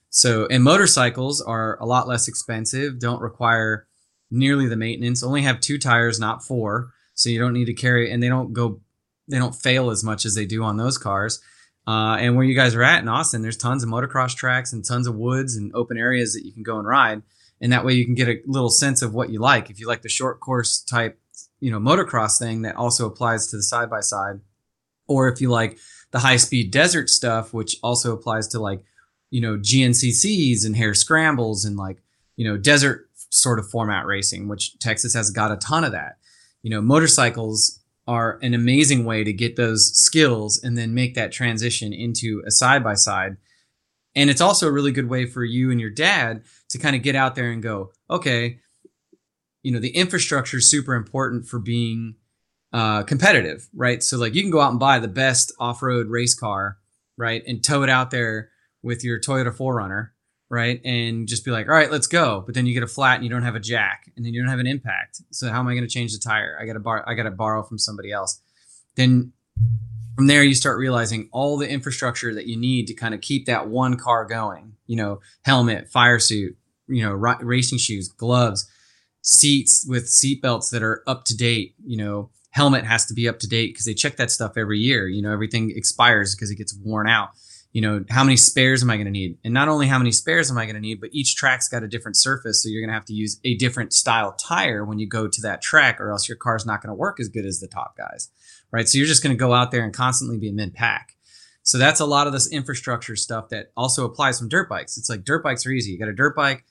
[0.08, 3.86] So and motorcycles are a lot less expensive don't require
[4.30, 5.22] nearly the maintenance.
[5.22, 8.10] Only have two tires, not four, so you don't need to carry.
[8.10, 8.80] And they don't go,
[9.28, 11.40] they don't fail as much as they do on those cars.
[11.86, 14.84] Uh, and where you guys are at in Austin, there's tons of motocross tracks and
[14.84, 17.22] tons of woods and open areas that you can go and ride.
[17.60, 19.70] And that way you can get a little sense of what you like.
[19.70, 21.18] If you like the short course type,
[21.58, 24.40] you know, motocross thing that also applies to the side by side,
[25.06, 25.78] or if you like
[26.10, 28.82] the high speed desert stuff, which also applies to like,
[29.30, 31.98] you know, GNCCs and hare scrambles and like,
[32.36, 36.18] you know, desert sort of format racing, which Texas has got a ton of that.
[36.62, 41.32] You know, motorcycles are an amazing way to get those skills and then make that
[41.32, 43.36] transition into a side by side.
[44.16, 47.02] And it's also a really good way for you and your dad to kind of
[47.02, 48.58] get out there and go, okay,
[49.62, 52.16] you know, the infrastructure is super important for being
[52.72, 54.02] uh, competitive, right?
[54.02, 56.78] So, like, you can go out and buy the best off road race car,
[57.16, 57.42] right?
[57.46, 58.50] And tow it out there
[58.82, 60.10] with your Toyota 4Runner
[60.50, 60.80] right?
[60.84, 62.42] And just be like, all right, let's go.
[62.44, 64.42] But then you get a flat and you don't have a jack, and then you
[64.42, 65.22] don't have an impact.
[65.30, 66.58] So how am I going to change the tire?
[66.60, 68.42] I got to bar, I got to borrow from somebody else.
[68.96, 69.32] Then
[70.16, 73.46] from there, you start realizing all the infrastructure that you need to kind of keep
[73.46, 74.74] that one car going.
[74.86, 76.56] You know, helmet, fire suit,
[76.88, 78.68] you know, r- racing shoes, gloves,
[79.22, 81.76] seats with seat belts that are up to date.
[81.86, 84.80] You know, helmet has to be up to date because they check that stuff every
[84.80, 85.06] year.
[85.06, 87.30] You know, everything expires because it gets worn out
[87.72, 89.38] you know, how many spares am I going to need?
[89.44, 91.84] And not only how many spares am I going to need, but each track's got
[91.84, 92.62] a different surface.
[92.62, 95.40] So you're going to have to use a different style tire when you go to
[95.42, 97.96] that track, or else your car's not going to work as good as the top
[97.96, 98.30] guys,
[98.72, 98.88] right?
[98.88, 101.14] So you're just going to go out there and constantly be a mid pack.
[101.62, 104.98] So that's a lot of this infrastructure stuff that also applies from dirt bikes.
[104.98, 105.92] It's like dirt bikes are easy.
[105.92, 106.64] You got a dirt bike,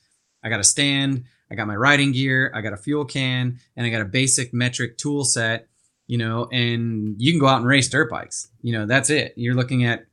[0.43, 3.85] I got a stand, I got my riding gear, I got a fuel can, and
[3.85, 5.67] I got a basic metric tool set,
[6.07, 8.49] you know, and you can go out and race dirt bikes.
[8.62, 9.33] You know, that's it.
[9.38, 10.05] You're looking at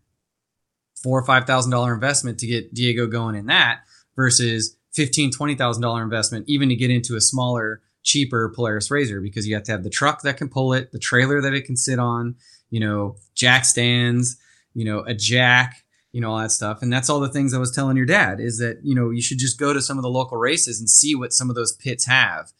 [1.06, 3.82] four or five thousand dollar investment to get Diego going in that
[4.16, 9.22] versus fifteen twenty thousand dollar investment even to get into a smaller cheaper Polaris RZR
[9.22, 11.64] because you have to have the truck that can pull it, the trailer that it
[11.64, 12.34] can sit on,
[12.70, 14.36] you know, jack stands,
[14.74, 16.82] you know, a jack, you know, all that stuff.
[16.82, 19.22] And that's all the things I was telling your dad is that, you know, you
[19.22, 21.72] should just go to some of the local races and see what some of those
[21.76, 22.50] pits have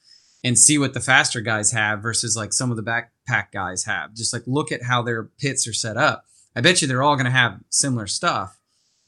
[0.45, 4.15] and see what the faster guys have versus like some of the backpack guys have.
[4.15, 6.27] Just like look at how their pits are set up
[6.57, 8.59] I bet you they're all going to have similar stuff,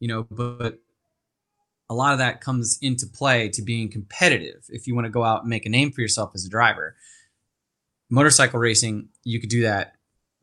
[0.01, 0.79] you know, but
[1.89, 5.25] a lot of that comes into play to being competitive if you want to go
[5.25, 6.95] out and make a name for yourself as a driver.
[8.11, 9.95] Motorcycle racing, you could do that.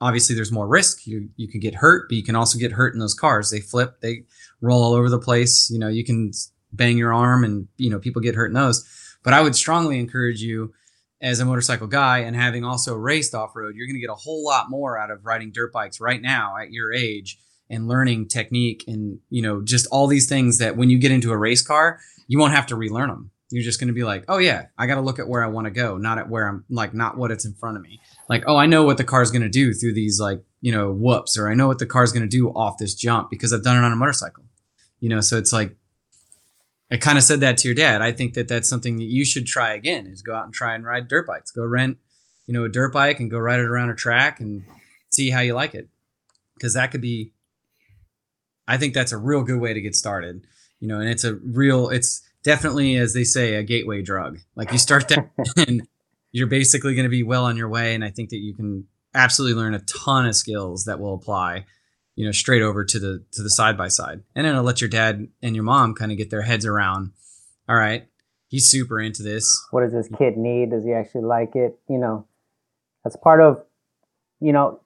[0.02, 1.06] Obviously, there's more risk.
[1.06, 3.50] You you can get hurt, but you can also get hurt in those cars.
[3.50, 4.24] They flip, they
[4.62, 5.70] roll all over the place.
[5.70, 6.32] You know, you can
[6.74, 8.86] bang your arm, and you know people get hurt in those.
[9.24, 10.74] But I would strongly encourage you
[11.22, 14.16] as a motorcycle guy and having also raced off road, you're going to get a
[14.16, 18.28] whole lot more out of riding dirt bikes right now at your age and learning
[18.28, 21.62] technique and you know just all these things that when you get into a race
[21.62, 23.32] car, you won't have to relearn them.
[23.52, 25.48] You're just going to be like, oh yeah, I got to look at where I
[25.48, 28.02] want to go, not at where I'm like, not what it's in front of me.
[28.28, 30.92] Like, oh, I know what the car's going to do through these like you know
[30.92, 33.64] whoops, or I know what the car's going to do off this jump because I've
[33.64, 34.44] done it on a motorcycle.
[35.00, 35.76] You know, so it's like
[36.92, 38.02] I kind of said that to your dad.
[38.02, 40.76] I think that that's something that you should try again is go out and try
[40.76, 41.52] and ride dirt bikes.
[41.52, 41.98] Go rent,
[42.46, 44.64] you know, a dirt bike and go ride it around a track and
[45.12, 45.90] see how you like it.
[46.62, 47.32] Cause that could be,
[48.68, 50.46] I think that's a real good way to get started,
[50.80, 54.40] you know, and it's a real, it's definitely, as they say, a gateway drug.
[54.56, 55.30] Like you start that
[55.68, 55.88] and
[56.32, 57.96] you're basically going to be well on your way.
[57.96, 61.66] And I think that you can absolutely learn a ton of skills that will apply
[62.16, 64.24] you know straight over to the to the side by side.
[64.36, 67.12] And then it'll let your dad and your mom kind of get their heads around
[67.68, 68.08] all right
[68.48, 69.66] he's super into this.
[69.72, 70.72] What does this kid need?
[70.72, 71.78] Does he actually like it?
[71.90, 72.26] You know
[73.04, 73.64] that's part of
[74.40, 74.80] you know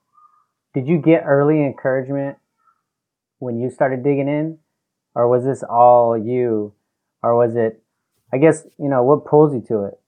[0.74, 2.38] did you get early encouragement
[3.38, 4.58] when you started digging in?
[5.14, 6.72] Or was this all you?
[7.22, 7.82] Or was it
[8.32, 10.00] i guess you know what pulls you to it?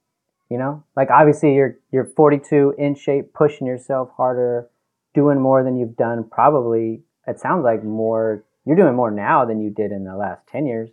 [0.49, 4.69] You know, like obviously you're you're 42 in shape, pushing yourself harder,
[5.15, 6.25] doing more than you've done.
[6.25, 8.45] Probably it sounds like more.
[8.65, 10.91] You're doing more now than you did in the last 10 years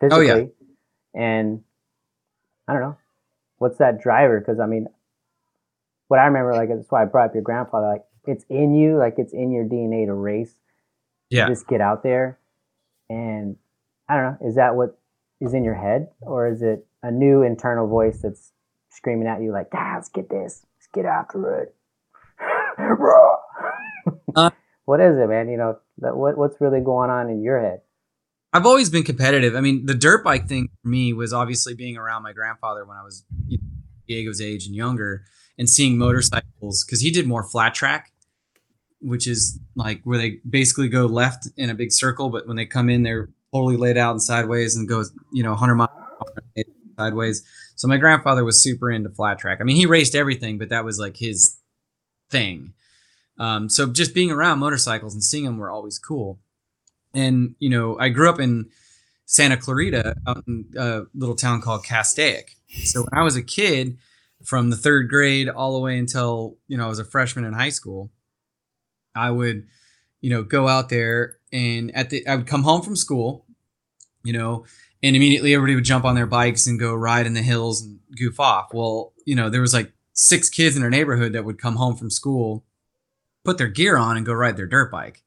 [0.00, 0.30] physically.
[0.30, 0.44] Oh, yeah.
[1.14, 1.62] And
[2.66, 2.96] I don't know
[3.58, 4.86] what's that driver because I mean,
[6.08, 7.86] what I remember like that's why I brought up your grandfather.
[7.86, 10.54] Like it's in you, like it's in your DNA to race.
[11.28, 11.46] Yeah.
[11.46, 12.40] just get out there,
[13.08, 13.56] and
[14.08, 14.48] I don't know.
[14.48, 14.98] Is that what
[15.40, 18.50] is in your head, or is it a new internal voice that's
[18.88, 21.74] screaming at you like, ah, let's get this, let's get after it.
[24.36, 24.50] uh,
[24.90, 25.48] what is it, man?
[25.48, 27.82] You know, that, what what's really going on in your head?
[28.52, 29.54] I've always been competitive.
[29.54, 32.96] I mean, the dirt bike thing for me was obviously being around my grandfather when
[32.96, 33.68] I was you know,
[34.08, 35.22] Diego's age and younger,
[35.56, 38.10] and seeing motorcycles because he did more flat track,
[39.00, 42.66] which is like where they basically go left in a big circle, but when they
[42.66, 45.90] come in, they're totally laid out and sideways and goes, you know, 100 miles
[46.98, 47.44] sideways.
[47.76, 49.58] So my grandfather was super into flat track.
[49.60, 51.60] I mean, he raced everything, but that was like his
[52.28, 52.72] thing.
[53.40, 56.38] Um, so just being around motorcycles and seeing them were always cool.
[57.12, 58.70] And you know, I grew up in
[59.26, 62.56] Santa Clarita, out in a little town called Castaic.
[62.84, 63.98] So when I was a kid,
[64.44, 67.52] from the third grade all the way until you know I was a freshman in
[67.52, 68.10] high school,
[69.14, 69.66] I would,
[70.20, 73.46] you know, go out there and at the I would come home from school,
[74.22, 74.64] you know,
[75.02, 78.00] and immediately everybody would jump on their bikes and go ride in the hills and
[78.16, 78.72] goof off.
[78.72, 81.96] Well, you know, there was like six kids in our neighborhood that would come home
[81.96, 82.64] from school,
[83.44, 85.22] put their gear on and go ride their dirt bike.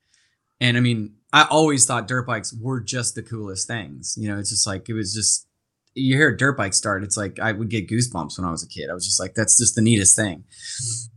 [0.59, 4.15] And I mean, I always thought dirt bikes were just the coolest things.
[4.17, 5.47] You know, it's just like it was just
[5.95, 8.63] you hear a dirt bike start, it's like I would get goosebumps when I was
[8.63, 8.89] a kid.
[8.89, 10.43] I was just like, that's just the neatest thing.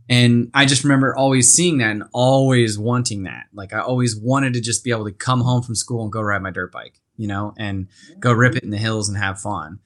[0.09, 3.45] And I just remember always seeing that and always wanting that.
[3.53, 6.21] Like I always wanted to just be able to come home from school and go
[6.21, 7.87] ride my dirt bike, you know, and
[8.19, 9.79] go rip it in the hills and have fun.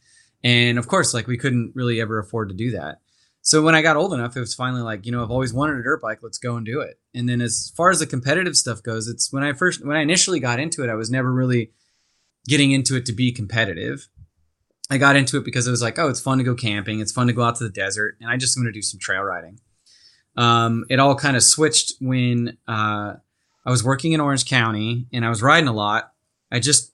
[0.43, 2.99] And of course, like we couldn't really ever afford to do that.
[3.43, 5.77] So when I got old enough, it was finally like, you know, I've always wanted
[5.77, 6.19] a dirt bike.
[6.21, 6.99] Let's go and do it.
[7.15, 10.01] And then as far as the competitive stuff goes, it's when I first, when I
[10.01, 11.71] initially got into it, I was never really
[12.47, 14.07] getting into it to be competitive.
[14.91, 16.99] I got into it because it was like, oh, it's fun to go camping.
[16.99, 18.17] It's fun to go out to the desert.
[18.21, 19.59] And I just want to do some trail riding.
[20.37, 23.13] Um, it all kind of switched when uh,
[23.65, 26.11] I was working in Orange County and I was riding a lot.
[26.51, 26.90] I just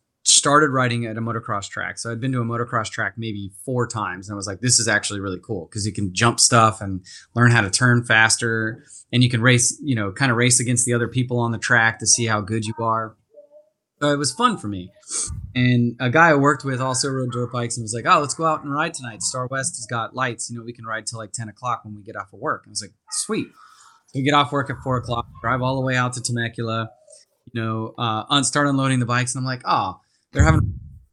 [0.47, 1.97] started riding at a motocross track.
[1.97, 4.29] So I'd been to a motocross track maybe four times.
[4.29, 7.05] And I was like, this is actually really cool because you can jump stuff and
[7.35, 8.85] learn how to turn faster.
[9.11, 11.57] And you can race, you know, kind of race against the other people on the
[11.57, 13.17] track to see how good you are.
[14.01, 14.89] So it was fun for me.
[15.53, 18.35] And a guy I worked with also rode dirt bikes and was like, "Oh, let's
[18.35, 19.23] go out and ride tonight.
[19.23, 20.49] Star West has got lights.
[20.49, 22.61] You know, we can ride till like ten o'clock when we get off of work."
[22.65, 25.75] And I was like, "Sweet." So we get off work at four o'clock, drive all
[25.75, 26.91] the way out to Temecula.
[27.51, 29.99] You know, uh, start unloading the bikes, and I'm like, "Oh,
[30.31, 30.61] they're having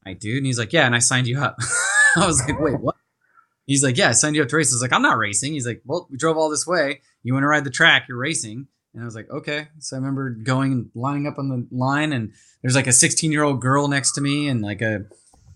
[0.04, 1.58] a night, dude." And he's like, "Yeah," and I signed you up.
[2.16, 2.96] I was like, "Wait, what?"
[3.66, 5.52] He's like, "Yeah, I signed you up to race." I was like, "I'm not racing."
[5.52, 7.00] He's like, "Well, we drove all this way.
[7.22, 8.06] You want to ride the track?
[8.08, 9.68] You're racing." And I was like, okay.
[9.80, 13.32] So I remember going and lining up on the line, and there's like a 16
[13.32, 15.00] year old girl next to me, and like a,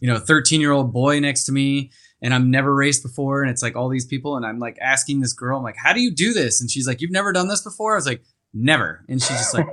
[0.01, 3.51] you know, 13 year old boy next to me, and I've never raced before, and
[3.51, 6.01] it's like all these people, and I'm like asking this girl, I'm like, how do
[6.01, 6.61] you do this?
[6.61, 7.92] And she's like, you've never done this before?
[7.94, 9.05] I was like, never.
[9.09, 9.68] And she's just like,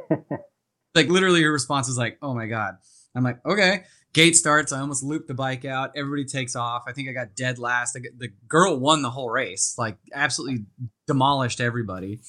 [0.95, 2.75] like literally her response is like, oh my god.
[3.15, 3.83] I'm like, okay.
[4.13, 4.71] Gate starts.
[4.71, 5.91] I almost looped the bike out.
[5.95, 6.83] Everybody takes off.
[6.87, 7.93] I think I got dead last.
[7.93, 10.65] The girl won the whole race, like absolutely
[11.05, 12.21] demolished everybody.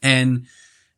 [0.00, 0.46] And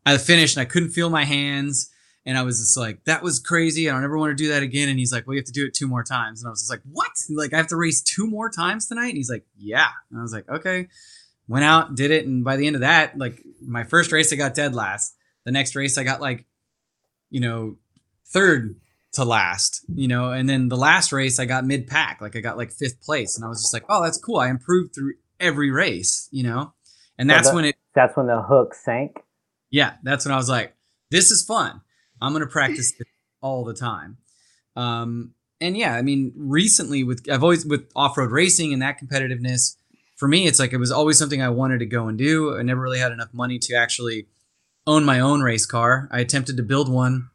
[0.06, 1.90] I finished and I couldn't feel my hands.
[2.26, 3.90] And I was just like, that was crazy.
[3.90, 4.88] I don't ever want to do that again.
[4.88, 6.40] And he's like, well, you have to do it two more times.
[6.42, 7.10] And I was just like, what?
[7.28, 9.08] Like, I have to race two more times tonight?
[9.08, 9.88] And he's like, yeah.
[10.10, 10.88] And I was like, okay.
[11.48, 12.24] Went out, did it.
[12.24, 15.16] And by the end of that, like, my first race, I got dead last.
[15.44, 16.46] The next race, I got like,
[17.30, 17.76] you know,
[18.26, 18.76] third
[19.14, 20.30] to last, you know.
[20.30, 22.20] And then the last race, I got mid pack.
[22.20, 23.36] Like, I got like fifth place.
[23.36, 24.38] And I was just like, oh, that's cool.
[24.38, 26.72] I improved through every race, you know.
[27.18, 27.76] And that's when it.
[27.94, 29.24] That's when the hook sank
[29.74, 30.72] yeah, that's when I was like,
[31.10, 31.80] this is fun.
[32.22, 32.94] I'm going to practice
[33.42, 34.18] all the time.
[34.76, 39.76] Um, and yeah, I mean, recently with I've always with off-road racing and that competitiveness,
[40.14, 42.56] for me, it's like it was always something I wanted to go and do.
[42.56, 44.28] I never really had enough money to actually
[44.86, 46.08] own my own race car.
[46.12, 47.30] I attempted to build one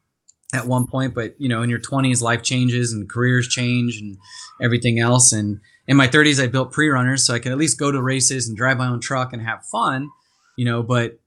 [0.53, 4.17] at one point, but you know, in your 20s, life changes and careers change and
[4.61, 5.31] everything else.
[5.31, 8.47] And in my 30s, I built pre-runners so I could at least go to races
[8.47, 10.09] and drive my own truck and have fun.
[10.57, 11.19] You know, but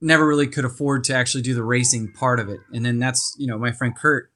[0.00, 2.60] never really could afford to actually do the racing part of it.
[2.72, 4.30] And then that's, you know, my friend Kurt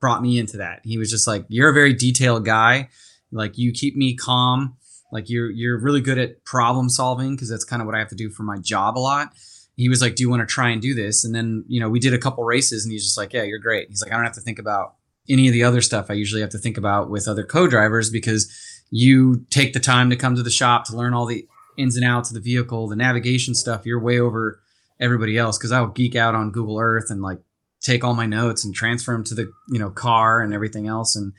[0.00, 0.80] brought me into that.
[0.84, 2.88] He was just like, "You're a very detailed guy.
[3.32, 4.76] Like you keep me calm.
[5.12, 8.08] Like you're you're really good at problem solving because that's kind of what I have
[8.08, 9.32] to do for my job a lot."
[9.78, 11.88] He was like, "Do you want to try and do this?" And then, you know,
[11.88, 14.16] we did a couple races and he's just like, "Yeah, you're great." He's like, "I
[14.16, 14.96] don't have to think about
[15.28, 18.50] any of the other stuff I usually have to think about with other co-drivers because
[18.90, 22.04] you take the time to come to the shop to learn all the ins and
[22.04, 23.86] outs of the vehicle, the navigation stuff.
[23.86, 24.60] You're way over
[25.00, 27.38] everybody else because I'll geek out on Google Earth and like
[27.80, 31.14] take all my notes and transfer them to the you know car and everything else
[31.14, 31.32] and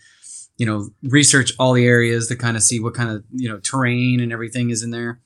[0.57, 3.59] you know research all the areas to kind of see what kind of you know
[3.59, 5.19] terrain and everything is in there.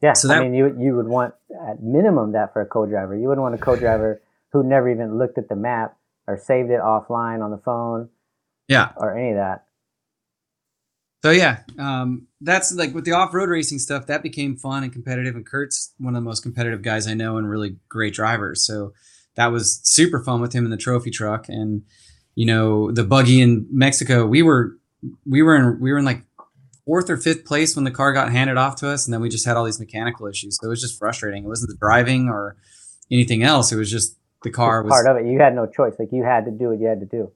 [0.00, 1.34] Yeah, so that, I mean, you you would want
[1.68, 3.16] at minimum that for a co-driver.
[3.16, 4.22] You wouldn't want a co-driver
[4.52, 5.96] who never even looked at the map
[6.26, 8.08] or saved it offline on the phone.
[8.68, 9.64] Yeah, or any of that.
[11.22, 14.06] So yeah, um, that's like with the off-road racing stuff.
[14.06, 17.36] That became fun and competitive, and Kurt's one of the most competitive guys I know
[17.36, 18.64] and really great drivers.
[18.64, 18.92] So
[19.34, 21.82] that was super fun with him in the trophy truck, and
[22.36, 24.26] you know the buggy in Mexico.
[24.26, 24.76] We were
[25.26, 26.22] we were in we were in like
[26.88, 29.28] fourth or fifth place when the car got handed off to us, and then we
[29.28, 30.56] just had all these mechanical issues.
[30.58, 31.44] So it was just frustrating.
[31.44, 32.56] It wasn't the driving or
[33.10, 33.70] anything else.
[33.70, 35.30] It was just the car was part of it.
[35.30, 35.92] You had no choice.
[35.98, 37.30] Like you had to do what you had to do.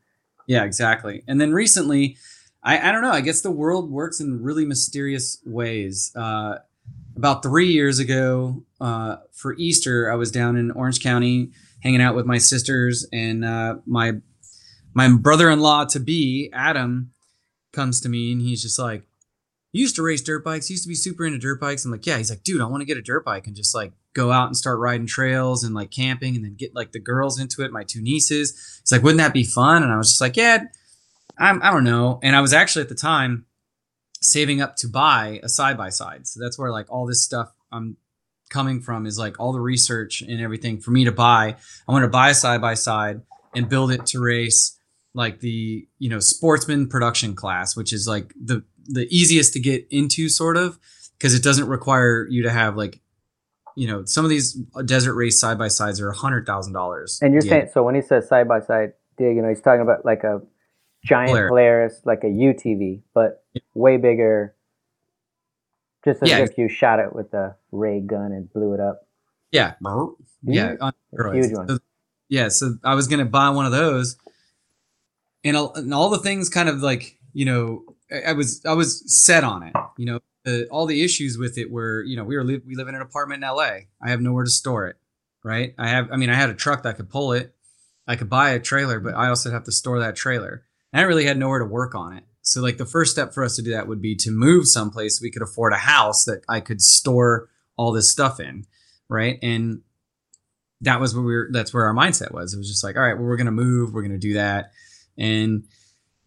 [0.46, 1.22] Yeah, exactly.
[1.28, 2.16] And then recently,
[2.62, 3.10] I, I don't know.
[3.10, 6.12] I guess the world works in really mysterious ways.
[6.16, 6.56] Uh,
[7.14, 11.50] about three years ago, uh, for Easter, I was down in Orange County
[11.82, 14.12] hanging out with my sisters and uh, my
[14.94, 17.12] my brother-in-law to be Adam
[17.72, 19.11] comes to me and he's just like, "You
[19.80, 20.70] used to race dirt bikes.
[20.70, 22.82] Used to be super into dirt bikes." I'm like, "Yeah." He's like, "Dude, I want
[22.82, 25.74] to get a dirt bike and just like go out and start riding trails and
[25.74, 27.72] like camping and then get like the girls into it.
[27.72, 28.80] My two nieces.
[28.82, 30.64] He's like, "Wouldn't that be fun?" And I was just like, "Yeah."
[31.38, 32.20] I'm, I don't know.
[32.22, 33.46] And I was actually at the time
[34.20, 36.26] saving up to buy a side by side.
[36.26, 37.96] So that's where like all this stuff I'm
[38.50, 41.56] coming from is like all the research and everything for me to buy.
[41.88, 43.22] I want to buy a side by side
[43.54, 44.78] and build it to race
[45.14, 49.86] like the you know sportsman production class, which is like the the easiest to get
[49.90, 50.78] into sort of
[51.18, 53.00] because it doesn't require you to have like
[53.76, 54.54] you know some of these
[54.84, 57.18] desert race side by sides are a hundred thousand dollars.
[57.22, 59.82] And you're saying so when he says side by side dig, you know he's talking
[59.82, 60.42] about like a
[61.04, 64.54] giant Polaris, Polaris like a UTV, but way bigger.
[66.04, 66.38] Just as yeah.
[66.38, 69.06] if you shot it with a ray gun and blew it up.
[69.52, 69.74] Yeah,
[70.42, 70.74] yeah,
[71.32, 71.68] huge one.
[71.68, 71.78] So,
[72.28, 74.16] yeah, so I was gonna buy one of those,
[75.44, 77.91] and, and all the things kind of like you know
[78.26, 79.74] I was I was set on it.
[79.96, 82.74] You know, the, all the issues with it were you know we were li- we
[82.74, 83.88] live in an apartment in L.A.
[84.02, 84.96] I have nowhere to store it.
[85.44, 85.74] Right.
[85.78, 87.54] I have I mean I had a truck that could pull it.
[88.06, 90.64] I could buy a trailer, but I also have to store that trailer.
[90.92, 92.24] And I really had nowhere to work on it.
[92.42, 95.20] So like the first step for us to do that would be to move someplace
[95.20, 98.66] we could afford a house that I could store all this stuff in,
[99.08, 99.38] right?
[99.42, 99.82] And
[100.80, 102.52] that was where we were that's where our mindset was.
[102.52, 104.72] It was just like, all right, well we're to move, we're to do that.
[105.16, 105.64] And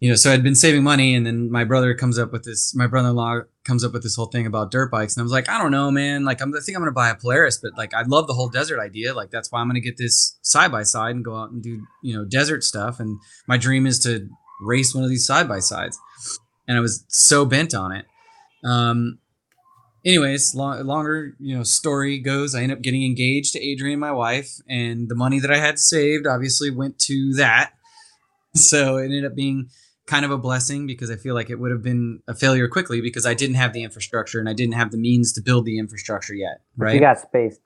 [0.05, 2.75] you know, so I'd been saving money and then my brother comes up with this
[2.75, 5.49] my brother-in-law comes up with this whole thing about dirt bikes and I was like,
[5.49, 6.25] I don't know, man.
[6.25, 8.33] Like I'm, I think I'm going to buy a Polaris, but like I love the
[8.33, 9.15] whole desert idea.
[9.15, 11.63] Like that's why I'm going to get this side by side and go out and
[11.63, 14.29] do, you know, desert stuff and my dream is to
[14.61, 15.99] race one of these side by sides,
[16.67, 18.05] and I was so bent on it.
[18.63, 19.19] Um,
[20.05, 22.55] anyways, long, longer you know story goes.
[22.55, 25.79] I end up getting engaged to Adrian, my wife, and the money that I had
[25.79, 27.71] saved obviously went to that.
[28.57, 29.67] So it ended up being
[30.05, 33.01] kind of a blessing because I feel like it would have been a failure quickly
[33.01, 35.79] because I didn't have the infrastructure and I didn't have the means to build the
[35.79, 36.61] infrastructure yet.
[36.77, 36.89] Right?
[36.89, 37.57] But you got space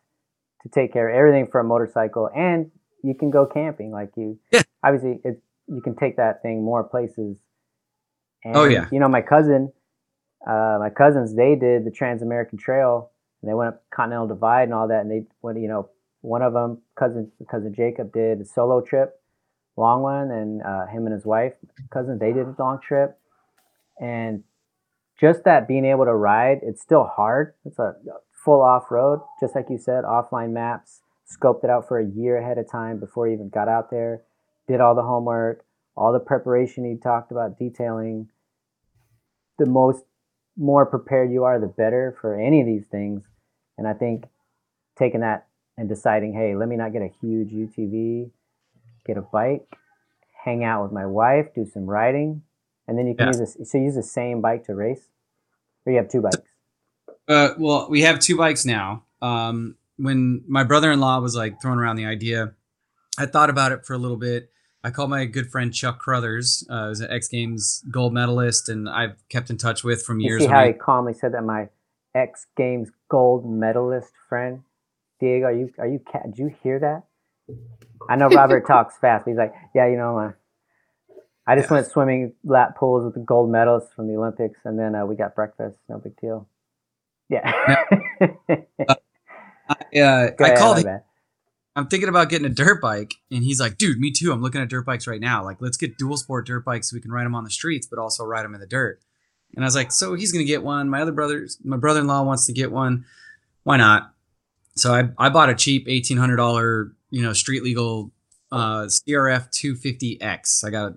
[0.63, 2.71] to take care of everything for a motorcycle, and
[3.03, 3.91] you can go camping.
[3.91, 4.63] Like you, yeah.
[4.83, 7.37] Obviously, it's you can take that thing more places.
[8.43, 8.87] And, oh yeah.
[8.91, 9.71] You know, my cousin,
[10.47, 13.11] uh, my cousins, they did the Trans American Trail,
[13.41, 15.59] and they went up Continental Divide and all that, and they went.
[15.59, 15.89] You know,
[16.21, 19.18] one of them, cousin cousin Jacob, did a solo trip,
[19.79, 21.53] long one, and uh, him and his wife,
[21.91, 23.17] cousin, they did a long trip,
[23.99, 24.43] and
[25.19, 27.53] just that being able to ride, it's still hard.
[27.65, 27.95] It's a
[28.31, 32.37] full off road, just like you said, offline maps, scoped it out for a year
[32.37, 34.21] ahead of time before he even got out there
[34.69, 35.65] did all the homework,
[35.97, 38.29] all the preparation he talked about detailing.
[39.57, 40.03] The most
[40.55, 43.23] more prepared you are, the better for any of these things.
[43.77, 44.25] And I think
[44.97, 48.29] taking that and deciding, hey, let me not get a huge UTV,
[49.05, 49.65] get a bike,
[50.43, 52.43] hang out with my wife, do some riding,
[52.87, 53.39] and then you can yeah.
[53.39, 53.71] use this.
[53.71, 55.07] So you use the same bike to race,
[55.85, 56.37] or you have two bikes.
[57.27, 59.03] Uh, well, we have two bikes now.
[59.21, 62.53] Um, when my brother-in-law was like throwing around the idea,
[63.17, 64.49] I thought about it for a little bit.
[64.83, 68.89] I called my good friend Chuck Carothers, uh, who's an X Games gold medalist, and
[68.89, 70.41] I've kept in touch with from years.
[70.41, 71.67] You see how he calmly said that my
[72.15, 74.63] X Games gold medalist friend,
[75.19, 77.03] Diego, are you are you did you hear that?
[78.09, 80.31] I know Robert talks fast, he's like, yeah, you know, uh,
[81.47, 84.95] I just went swimming lap pools with the gold medalists from the Olympics, and then
[84.95, 85.77] uh, we got breakfast.
[85.87, 86.47] No big deal.
[87.29, 87.49] Yeah.
[88.49, 88.95] uh,
[89.69, 90.85] I, uh, I called.
[91.75, 93.15] I'm thinking about getting a dirt bike.
[93.31, 94.31] And he's like, dude, me too.
[94.31, 95.43] I'm looking at dirt bikes right now.
[95.43, 97.87] Like, let's get dual sport dirt bikes so we can ride them on the streets,
[97.87, 98.99] but also ride them in the dirt.
[99.55, 100.89] And I was like, so he's gonna get one.
[100.89, 103.05] My other brothers, my brother-in-law wants to get one.
[103.63, 104.13] Why not?
[104.75, 108.11] So I, I bought a cheap eighteen hundred dollar, you know, street legal
[108.51, 110.63] uh, CRF 250X.
[110.65, 110.93] I got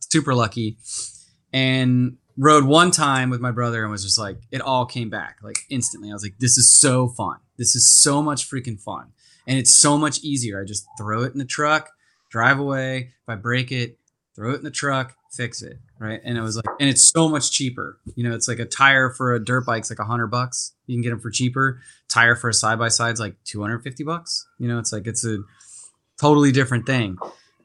[0.00, 0.78] super lucky
[1.52, 5.38] and rode one time with my brother and was just like, it all came back
[5.42, 6.10] like instantly.
[6.10, 7.38] I was like, this is so fun.
[7.56, 9.12] This is so much freaking fun.
[9.46, 10.60] And it's so much easier.
[10.60, 11.90] I just throw it in the truck,
[12.30, 13.12] drive away.
[13.22, 13.98] If I break it,
[14.34, 15.78] throw it in the truck, fix it.
[15.98, 16.20] Right.
[16.24, 17.98] And it was like, and it's so much cheaper.
[18.14, 20.72] You know, it's like a tire for a dirt bike's like a hundred bucks.
[20.86, 21.80] You can get them for cheaper.
[22.08, 24.46] Tire for a side by side's like 250 bucks.
[24.58, 25.38] You know, it's like, it's a
[26.20, 27.18] totally different thing.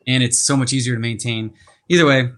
[0.08, 1.54] And it's so much easier to maintain.
[1.90, 2.30] Either way,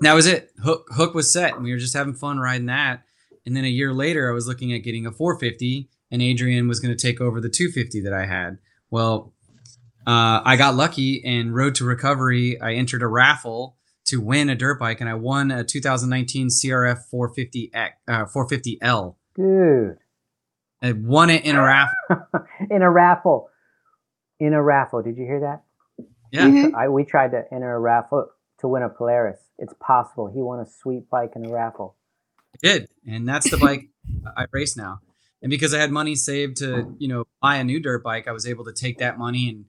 [0.00, 0.50] that was it.
[0.62, 1.54] Hook, hook was set.
[1.54, 3.02] And we were just having fun riding that.
[3.46, 6.80] And then a year later, I was looking at getting a 450 and Adrian was
[6.80, 8.58] going to take over the 250 that I had.
[8.90, 9.32] Well,
[10.06, 12.60] uh, I got lucky and Road to Recovery.
[12.60, 13.76] I entered a raffle
[14.10, 19.14] to win a dirt bike, and I won a 2019 CRF 450 uh, 450L.
[19.34, 19.98] Dude,
[20.82, 21.96] I won it in a raffle.
[22.70, 23.48] in a raffle.
[24.38, 25.02] In a raffle.
[25.02, 25.62] Did you hear that?
[26.32, 26.46] Yeah.
[26.48, 26.74] Mhm.
[26.74, 28.28] I, we tried to enter a raffle
[28.60, 29.40] to win a Polaris.
[29.58, 30.30] It's possible.
[30.32, 31.96] He won a sweet bike in a raffle.
[32.54, 33.88] I did, and that's the bike
[34.36, 35.00] I race now.
[35.42, 38.32] And because I had money saved to, you know, buy a new dirt bike, I
[38.32, 39.64] was able to take that money and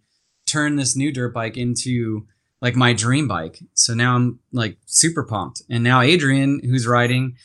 [0.46, 2.28] turn this new dirt bike into
[2.62, 3.60] like my dream bike.
[3.74, 5.64] So now I'm like super pumped.
[5.70, 7.36] And now Adrian, who's riding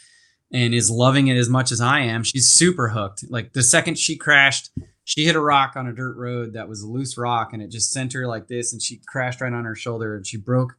[0.52, 3.24] and is loving it as much as I am, she's super hooked.
[3.30, 4.70] Like the second she crashed,
[5.04, 7.70] she hit a rock on a dirt road that was a loose rock and it
[7.70, 10.76] just sent her like this and she crashed right on her shoulder and she broke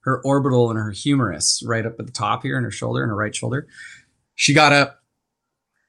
[0.00, 3.08] her orbital and her humerus right up at the top here in her shoulder in
[3.08, 3.66] her right shoulder.
[4.34, 5.00] She got up.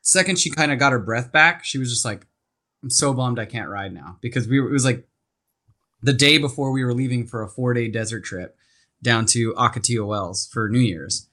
[0.01, 1.65] Second, she kind of got her breath back.
[1.65, 2.27] She was just like,
[2.83, 5.07] "I'm so bummed I can't ride now," because we were, it was like
[6.05, 8.55] the day before we were leaving for a four day desert trip
[9.01, 11.27] down to Ocotillo Wells for New Year's,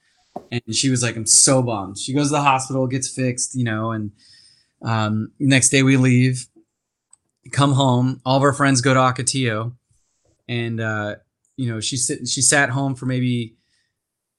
[0.50, 3.64] and she was like, "I'm so bummed." She goes to the hospital, gets fixed, you
[3.64, 4.12] know, and
[4.80, 6.48] um, next day we leave,
[7.52, 8.20] come home.
[8.24, 9.74] All of our friends go to Ocotillo,
[10.48, 11.16] and uh,
[11.56, 13.56] you know, she sit, she sat home for maybe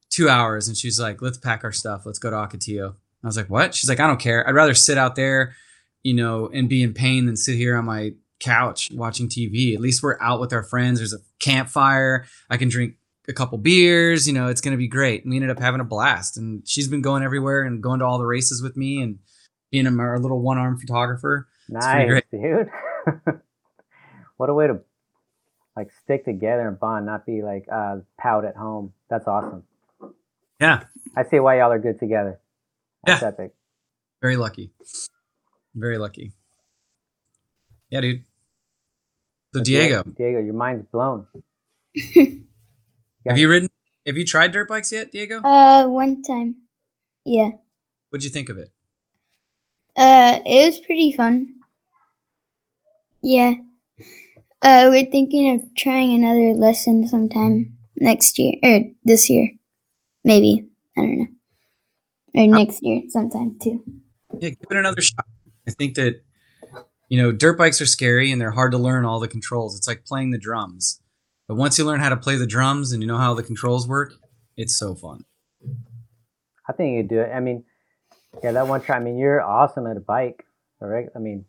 [0.10, 2.08] two hours, and she's like, "Let's pack our stuff.
[2.08, 4.48] Let's go to Ocotillo." I was like, "What?" She's like, "I don't care.
[4.48, 5.56] I'd rather sit out there,
[6.02, 8.14] you know, and be in pain than sit here on my
[8.44, 9.74] couch watching TV.
[9.74, 11.00] At least we're out with our friends.
[11.00, 12.26] There's a campfire.
[12.50, 12.96] I can drink
[13.28, 14.28] a couple beers.
[14.28, 16.38] You know, it's gonna be great." And we ended up having a blast.
[16.38, 19.20] And she's been going everywhere and going to all the races with me and
[19.72, 21.48] being a, our little one arm photographer.
[21.70, 22.70] Nice, dude.
[24.38, 24.80] what a way to
[25.76, 28.94] like stick together and bond, not be like uh, pout at home.
[29.10, 29.64] That's awesome.
[30.60, 30.84] Yeah,
[31.16, 32.40] I see why y'all are good together.
[33.06, 33.28] That's Yeah.
[33.30, 33.54] epic.
[34.22, 34.72] very lucky.
[35.76, 36.34] Very lucky.
[37.90, 38.24] Yeah, dude.
[39.54, 41.28] So Diego, Diego, your mind's blown.
[43.28, 43.70] have you ridden?
[44.06, 45.42] Have you tried dirt bikes yet, Diego?
[45.42, 46.56] Uh, one time.
[47.24, 47.52] Yeah.
[48.10, 48.72] What'd you think of it?
[49.96, 51.54] Uh, it was pretty fun.
[53.22, 53.54] Yeah.
[54.62, 59.50] Uh, we're thinking of trying another lesson sometime next year or this year,
[60.24, 60.68] maybe.
[60.98, 61.28] I don't know.
[62.36, 63.84] Or next year sometime too.
[64.40, 65.26] Yeah, give it another shot.
[65.68, 66.22] I think that
[67.14, 69.78] you know, dirt bikes are scary and they're hard to learn all the controls.
[69.78, 71.00] It's like playing the drums.
[71.48, 73.88] But once you learn how to play the drums and you know how the controls
[73.88, 74.14] work,
[74.58, 75.24] it's so fun.
[76.68, 77.30] I think you could do it.
[77.32, 77.66] I mean,
[78.44, 78.96] yeah, that one try.
[78.96, 80.44] I mean, you're awesome at a bike.
[80.82, 81.06] All right.
[81.16, 81.46] I mean,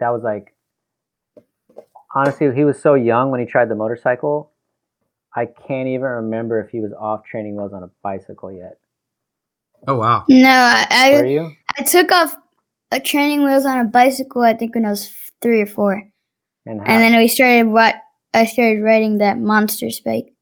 [0.00, 0.56] that was like,
[2.12, 4.50] honestly, he was so young when he tried the motorcycle.
[5.36, 8.80] I can't even remember if he was off training wheels on a bicycle yet.
[9.86, 10.24] Oh wow.
[10.28, 11.52] No, I Were I, you?
[11.78, 12.34] I took off
[12.90, 14.42] a training wheels on a bicycle.
[14.42, 16.02] I think when I was three or four,
[16.66, 16.86] And how?
[16.86, 17.96] and then we started what
[18.32, 20.32] I started riding that monsters bike.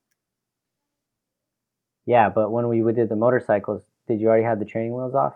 [2.07, 5.34] yeah, but when we did the motorcycles, did you already have the training wheels off?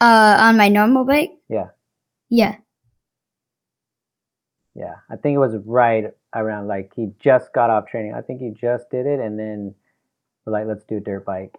[0.00, 1.30] Uh, on my normal bike.
[1.48, 1.68] Yeah.
[2.28, 2.56] Yeah.
[4.74, 8.14] Yeah, I think it was right around like he just got off training.
[8.14, 9.74] I think he just did it, and then
[10.44, 11.54] we're like, let's do a dirt bike.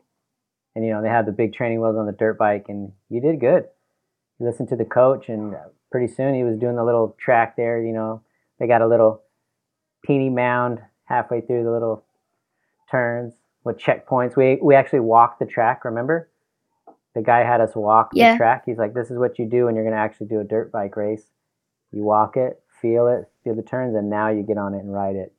[0.75, 3.21] And you know, they had the big training wheels on the dirt bike, and you
[3.21, 3.65] did good.
[4.43, 5.55] Listened to the coach, and
[5.91, 7.81] pretty soon he was doing the little track there.
[7.81, 8.21] You know,
[8.59, 9.21] they got a little
[10.05, 12.03] teeny mound halfway through the little
[12.91, 13.33] turns
[13.63, 14.35] with checkpoints.
[14.35, 15.85] We we actually walked the track.
[15.85, 16.29] Remember,
[17.15, 18.33] the guy had us walk Yeah.
[18.33, 18.63] the track.
[18.65, 20.71] He's like, this is what you do when you're going to actually do a dirt
[20.71, 21.25] bike race.
[21.91, 24.91] You walk it, feel it, feel the turns, and now you get on it and
[24.93, 25.31] ride it.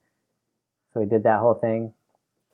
[0.93, 1.93] So we did that whole thing.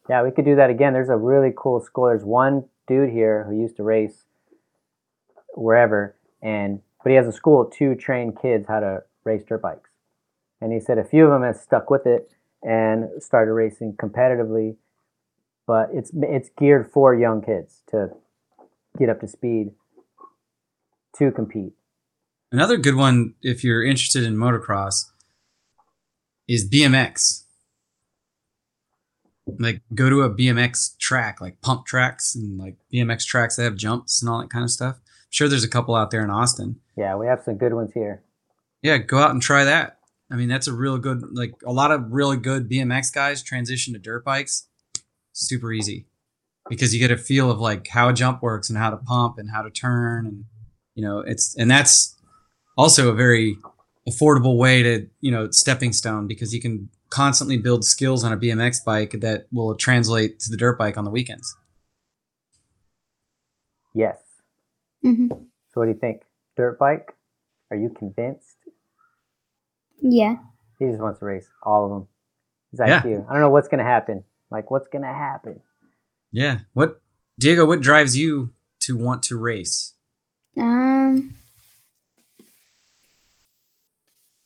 [0.09, 0.95] Yeah, we could do that again.
[0.95, 2.07] There's a really cool school.
[2.07, 4.25] There's one dude here who used to race
[5.55, 9.91] wherever, and but he has a school to train kids how to race dirt bikes.
[10.61, 12.31] And he said a few of them have stuck with it
[12.63, 14.77] and started racing competitively.
[15.67, 18.11] but it's it's geared for young kids to
[18.99, 19.71] get up to speed
[21.17, 21.73] to compete.
[22.53, 25.11] Another good one, if you're interested in motocross,
[26.49, 27.45] is BMX.
[29.59, 33.77] Like go to a BMX track, like pump tracks and like BMX tracks that have
[33.77, 35.01] jumps and all that kind of stuff.
[35.31, 36.81] Sure there's a couple out there in Austin.
[36.97, 38.23] Yeah, we have some good ones here.
[38.83, 39.99] Yeah, go out and try that.
[40.31, 43.95] I mean, that's a real good like a lot of really good BMX guys transition
[43.95, 44.69] to dirt bikes.
[45.33, 46.07] Super easy.
[46.69, 49.39] Because you get a feel of like how a jump works and how to pump
[49.39, 50.45] and how to turn and
[50.95, 52.17] you know, it's and that's
[52.77, 53.57] also a very
[54.09, 58.37] affordable way to, you know, stepping stone because you can constantly build skills on a
[58.37, 61.57] BMX bike that will translate to the dirt bike on the weekends.
[63.95, 64.19] Yes.
[65.03, 66.23] Hmm So what do you think?
[66.57, 67.15] Dirt bike?
[67.71, 68.57] Are you convinced?
[70.03, 70.37] Yeah.
[70.79, 72.09] He just wants to race all of them.
[72.71, 73.07] He's Yeah.
[73.07, 73.27] you.
[73.29, 74.25] I don't know what's gonna happen.
[74.51, 75.61] Like what's gonna happen?
[76.33, 76.61] Yeah.
[76.73, 77.01] What
[77.39, 79.95] Diego, what drives you to want to race?
[80.57, 81.35] Um,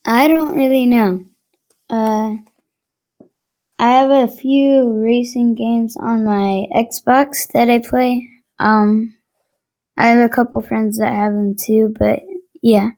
[0.04, 1.24] I don't really know.
[1.88, 2.36] Uh,
[3.78, 8.28] I have a few racing games on my Xbox that I play.
[8.58, 9.16] Um,
[9.96, 12.20] I have a couple friends that have them too, but
[12.62, 12.90] yeah.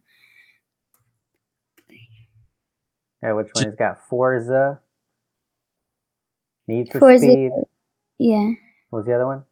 [3.22, 3.64] Yeah, which one?
[3.66, 4.80] He's got Forza.
[6.68, 7.52] Need for Forza- Speed.
[8.18, 8.52] Yeah.
[8.90, 9.44] What was the other one?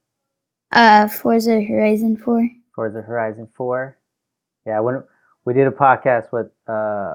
[0.73, 2.49] Uh, Forza Horizon 4.
[2.75, 3.97] Forza Horizon 4.
[4.67, 5.03] Yeah, when
[5.45, 7.15] we did a podcast with uh,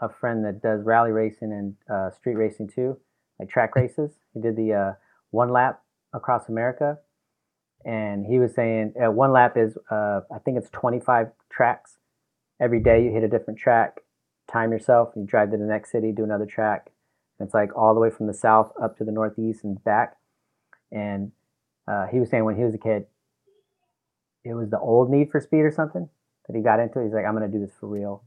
[0.00, 2.98] a friend that does rally racing and uh, street racing too,
[3.38, 4.12] like track races.
[4.34, 4.92] He did the uh,
[5.30, 5.80] one lap
[6.12, 6.98] across America,
[7.84, 11.98] and he was saying uh, one lap is uh, I think it's 25 tracks.
[12.60, 14.00] Every day you hit a different track,
[14.50, 16.90] time yourself, and you drive to the next city, do another track.
[17.40, 20.16] It's like all the way from the south up to the northeast and back.
[20.90, 21.32] And
[21.86, 23.06] uh, he was saying when he was a kid,
[24.44, 26.08] it was the old Need for Speed or something
[26.46, 27.02] that he got into.
[27.02, 28.24] He's like, I'm gonna do this for real,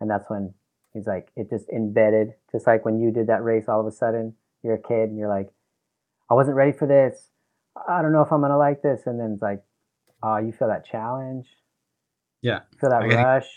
[0.00, 0.54] and that's when
[0.94, 2.34] he's like, it just embedded.
[2.52, 5.18] Just like when you did that race, all of a sudden you're a kid and
[5.18, 5.50] you're like,
[6.30, 7.30] I wasn't ready for this.
[7.88, 9.62] I don't know if I'm gonna like this, and then it's like,
[10.22, 11.46] oh, you feel that challenge,
[12.42, 12.60] Yeah.
[12.72, 13.14] you feel that it.
[13.14, 13.48] rush.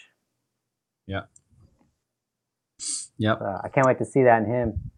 [3.22, 3.41] Yep.
[3.41, 4.91] Uh, I can't wait to see that in him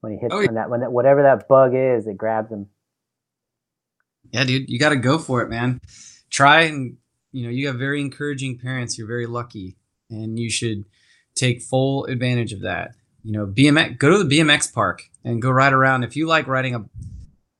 [0.00, 0.46] when he hits Oh, yeah.
[0.46, 2.66] when that when that whatever that bug is, it grabs him.
[4.32, 5.80] Yeah, dude, you got to go for it, man.
[6.30, 6.96] Try and
[7.32, 8.98] you know you have very encouraging parents.
[8.98, 9.76] You're very lucky,
[10.10, 10.84] and you should
[11.36, 12.92] take full advantage of that.
[13.22, 13.98] You know, BMX.
[13.98, 16.02] Go to the BMX park and go ride around.
[16.02, 16.84] If you like riding a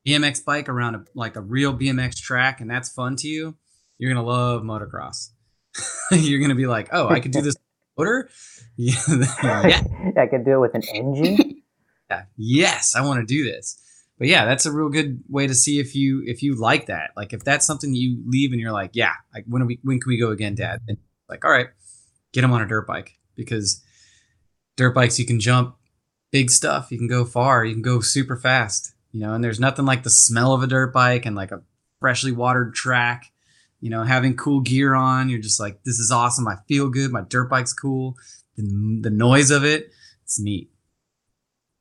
[0.05, 3.55] BMX bike around a, like a real BMX track, and that's fun to you,
[3.97, 5.29] you're gonna love motocross.
[6.11, 7.55] you're gonna be like, oh, I could do this
[7.97, 8.29] motor.
[8.77, 8.95] Yeah,
[9.43, 9.81] yeah,
[10.17, 11.61] I could do it with an engine.
[12.09, 13.79] yeah, yes, I want to do this.
[14.17, 17.11] But yeah, that's a real good way to see if you if you like that.
[17.15, 19.99] Like if that's something you leave and you're like, yeah, like when are we when
[19.99, 20.79] can we go again, Dad?
[20.87, 20.97] And
[21.29, 21.67] like, all right,
[22.31, 23.83] get him on a dirt bike because
[24.77, 25.75] dirt bikes you can jump
[26.31, 29.33] big stuff, you can go far, you can go super fast, you know.
[29.33, 31.61] And there's nothing like the smell of a dirt bike and like a
[31.99, 33.31] freshly watered track.
[33.79, 36.47] You know, having cool gear on, you're just like, this is awesome.
[36.47, 37.11] I feel good.
[37.11, 38.15] My dirt bike's cool.
[38.55, 39.91] The, the noise of it,
[40.23, 40.69] it's neat.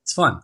[0.03, 0.41] It's fun.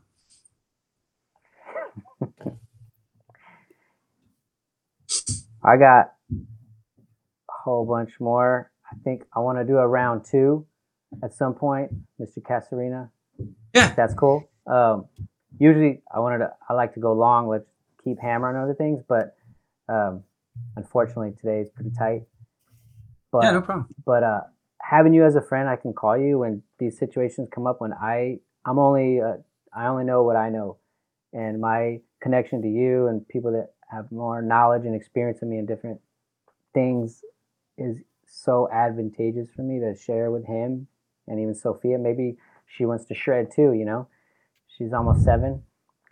[5.65, 8.71] I got a whole bunch more.
[8.91, 10.67] I think I want to do a round two
[11.23, 12.39] at some point, Mr.
[12.39, 13.11] Casarina.
[13.75, 13.93] Yeah.
[13.95, 14.49] That's cool.
[14.67, 15.07] Um,
[15.59, 17.49] usually I wanted to, I like to go long.
[17.49, 17.69] Let's
[18.05, 19.37] keep hammering other things, but
[19.89, 20.23] um,
[20.77, 22.23] unfortunately today is pretty tight.
[23.33, 23.87] But yeah, no problem.
[24.05, 24.41] but uh,
[24.81, 27.81] having you as a friend, I can call you when these situations come up.
[27.81, 29.37] When I I'm only uh,
[29.75, 30.79] I only know what I know,
[31.33, 35.59] and my connection to you and people that have more knowledge and experience than me
[35.59, 36.01] in different
[36.75, 37.23] things
[37.79, 40.87] is so advantageous for me to share with him
[41.29, 41.99] and even Sophia.
[41.99, 42.37] Maybe
[42.67, 43.73] she wants to shred too.
[43.73, 44.09] You know,
[44.79, 45.63] she's almost seven,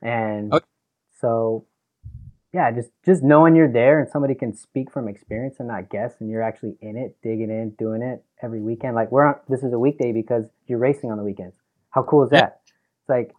[0.02, 0.66] and Okay.
[1.20, 1.66] so
[2.52, 6.14] yeah, just just knowing you're there and somebody can speak from experience and not guess,
[6.20, 8.96] and you're actually in it, digging in, doing it every weekend.
[8.96, 11.56] Like we're on, this is a weekday because you're racing on the weekends.
[11.90, 12.40] How cool is Yeah.
[12.40, 12.60] that?
[13.02, 13.34] It's like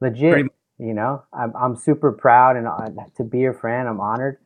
[0.00, 0.52] legit.
[0.78, 3.88] You know, I'm I'm super proud and uh, to be your friend.
[3.88, 4.38] I'm honored,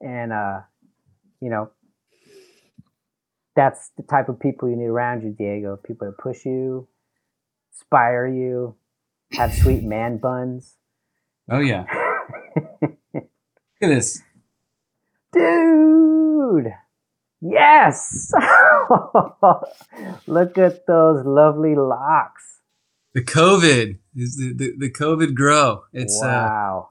[0.00, 0.60] and uh,
[1.40, 1.70] you know,
[3.56, 5.78] that's the type of people you need around you, Diego.
[5.84, 6.88] People that push you,
[7.72, 8.76] inspire you,
[9.32, 10.76] have sweet man buns.
[11.50, 11.84] Oh yeah.
[13.12, 13.22] Look
[13.82, 14.22] at this.
[15.32, 16.72] Dude!
[17.40, 18.32] Yes!
[20.26, 22.60] Look at those lovely locks.
[23.14, 25.82] The COVID is the, the, the COVID grow.
[25.92, 26.90] It's uh wow.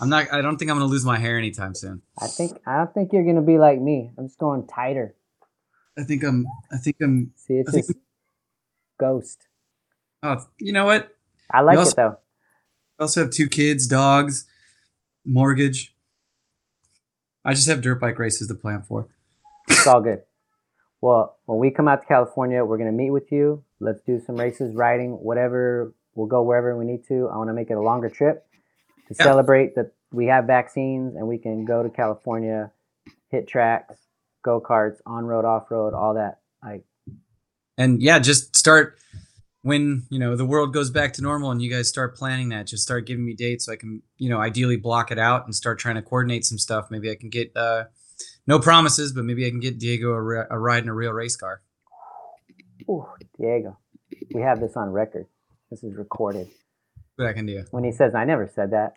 [0.00, 0.32] I'm not.
[0.32, 2.02] I don't think I'm gonna lose my hair anytime soon.
[2.20, 4.12] I think I don't think you're gonna be like me.
[4.18, 5.14] I'm just going tighter.
[5.96, 6.46] I think I'm.
[6.72, 7.32] I think I'm.
[7.36, 7.92] See, it's I just
[8.98, 9.46] ghost.
[10.22, 11.14] Oh, you know what?
[11.52, 12.16] I like also- it though.
[12.98, 14.46] I also have two kids, dogs,
[15.24, 15.94] mortgage.
[17.44, 19.08] I just have dirt bike races to plan for.
[19.68, 20.22] It's all good.
[21.00, 23.64] Well, when we come out to California, we're gonna meet with you.
[23.80, 25.92] Let's do some races, riding, whatever.
[26.14, 27.28] We'll go wherever we need to.
[27.28, 28.46] I want to make it a longer trip
[29.08, 29.24] to Yeah.
[29.24, 32.70] celebrate that we have vaccines and we can go to California,
[33.30, 33.96] hit tracks,
[34.44, 36.40] go karts, on road, off road, all that.
[36.62, 36.84] Like,
[37.76, 38.98] and yeah, just start
[39.62, 42.66] when you know the world goes back to normal and you guys start planning that.
[42.66, 45.54] Just start giving me dates so I can you know ideally block it out and
[45.54, 46.88] start trying to coordinate some stuff.
[46.90, 47.84] Maybe I can get uh,
[48.46, 51.12] no promises, but maybe I can get Diego a, ri- a ride in a real
[51.12, 51.62] race car.
[52.90, 53.06] ooh,
[53.38, 53.78] Diego,
[54.34, 55.26] we have this on record.
[55.70, 56.48] This is recorded.
[57.16, 57.64] What I can do.
[57.70, 58.94] When he says, "I never said that,"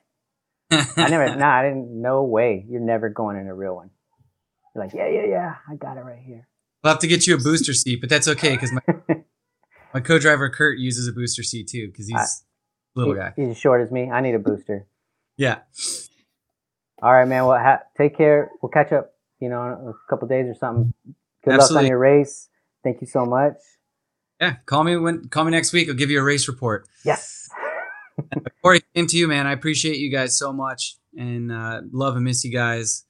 [0.97, 1.35] I never.
[1.35, 2.01] nah, I didn't.
[2.01, 2.65] No way.
[2.67, 3.91] You're never going in a real one.
[4.73, 5.55] You're like, yeah, yeah, yeah.
[5.69, 6.47] I got it right here.
[6.83, 8.81] We'll have to get you a booster seat, but that's okay because my
[9.95, 12.43] my co-driver Kurt uses a booster seat too because he's
[12.95, 13.33] a little He- guy.
[13.37, 14.11] He's as short as me.
[14.11, 14.85] I need a booster.
[15.37, 15.59] Yeah.
[17.01, 17.45] All right, man.
[17.45, 18.51] Well, ha- take care.
[18.61, 19.13] We'll catch up.
[19.39, 20.93] You know, in a couple days or something.
[21.45, 22.49] Good luck on your race.
[22.83, 23.55] Thank you so much.
[24.41, 24.55] Yeah.
[24.65, 25.87] Call me when call me next week.
[25.87, 26.87] I'll give you a race report.
[27.05, 27.47] Yes.
[28.61, 29.45] Corey, same to you, man.
[29.47, 33.05] I appreciate you guys so much and uh, love and miss you guys.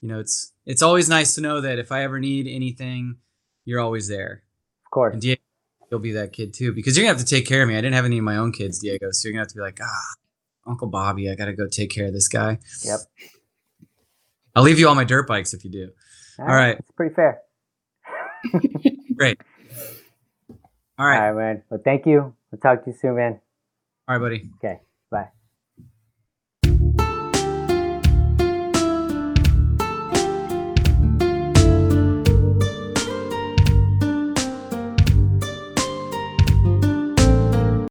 [0.00, 3.16] You know, it's it's always nice to know that if I ever need anything,
[3.64, 4.42] you're always there.
[4.86, 5.12] Of course.
[5.14, 5.40] And Diego,
[5.90, 7.74] you'll be that kid too, because you're gonna have to take care of me.
[7.76, 9.60] I didn't have any of my own kids, Diego, so you're gonna have to be
[9.60, 10.14] like, ah,
[10.70, 12.58] Uncle Bobby, I gotta go take care of this guy.
[12.84, 13.00] Yep.
[14.54, 15.90] I'll leave you all my dirt bikes if you do.
[16.38, 16.78] All right.
[16.78, 17.40] It's pretty fair.
[19.16, 19.40] Great.
[20.48, 20.56] All
[20.98, 21.62] All right, right, man.
[21.70, 22.34] Well, thank you.
[22.50, 23.40] We'll talk to you soon, man.
[24.08, 24.50] all right, buddy.
[24.58, 24.80] Okay.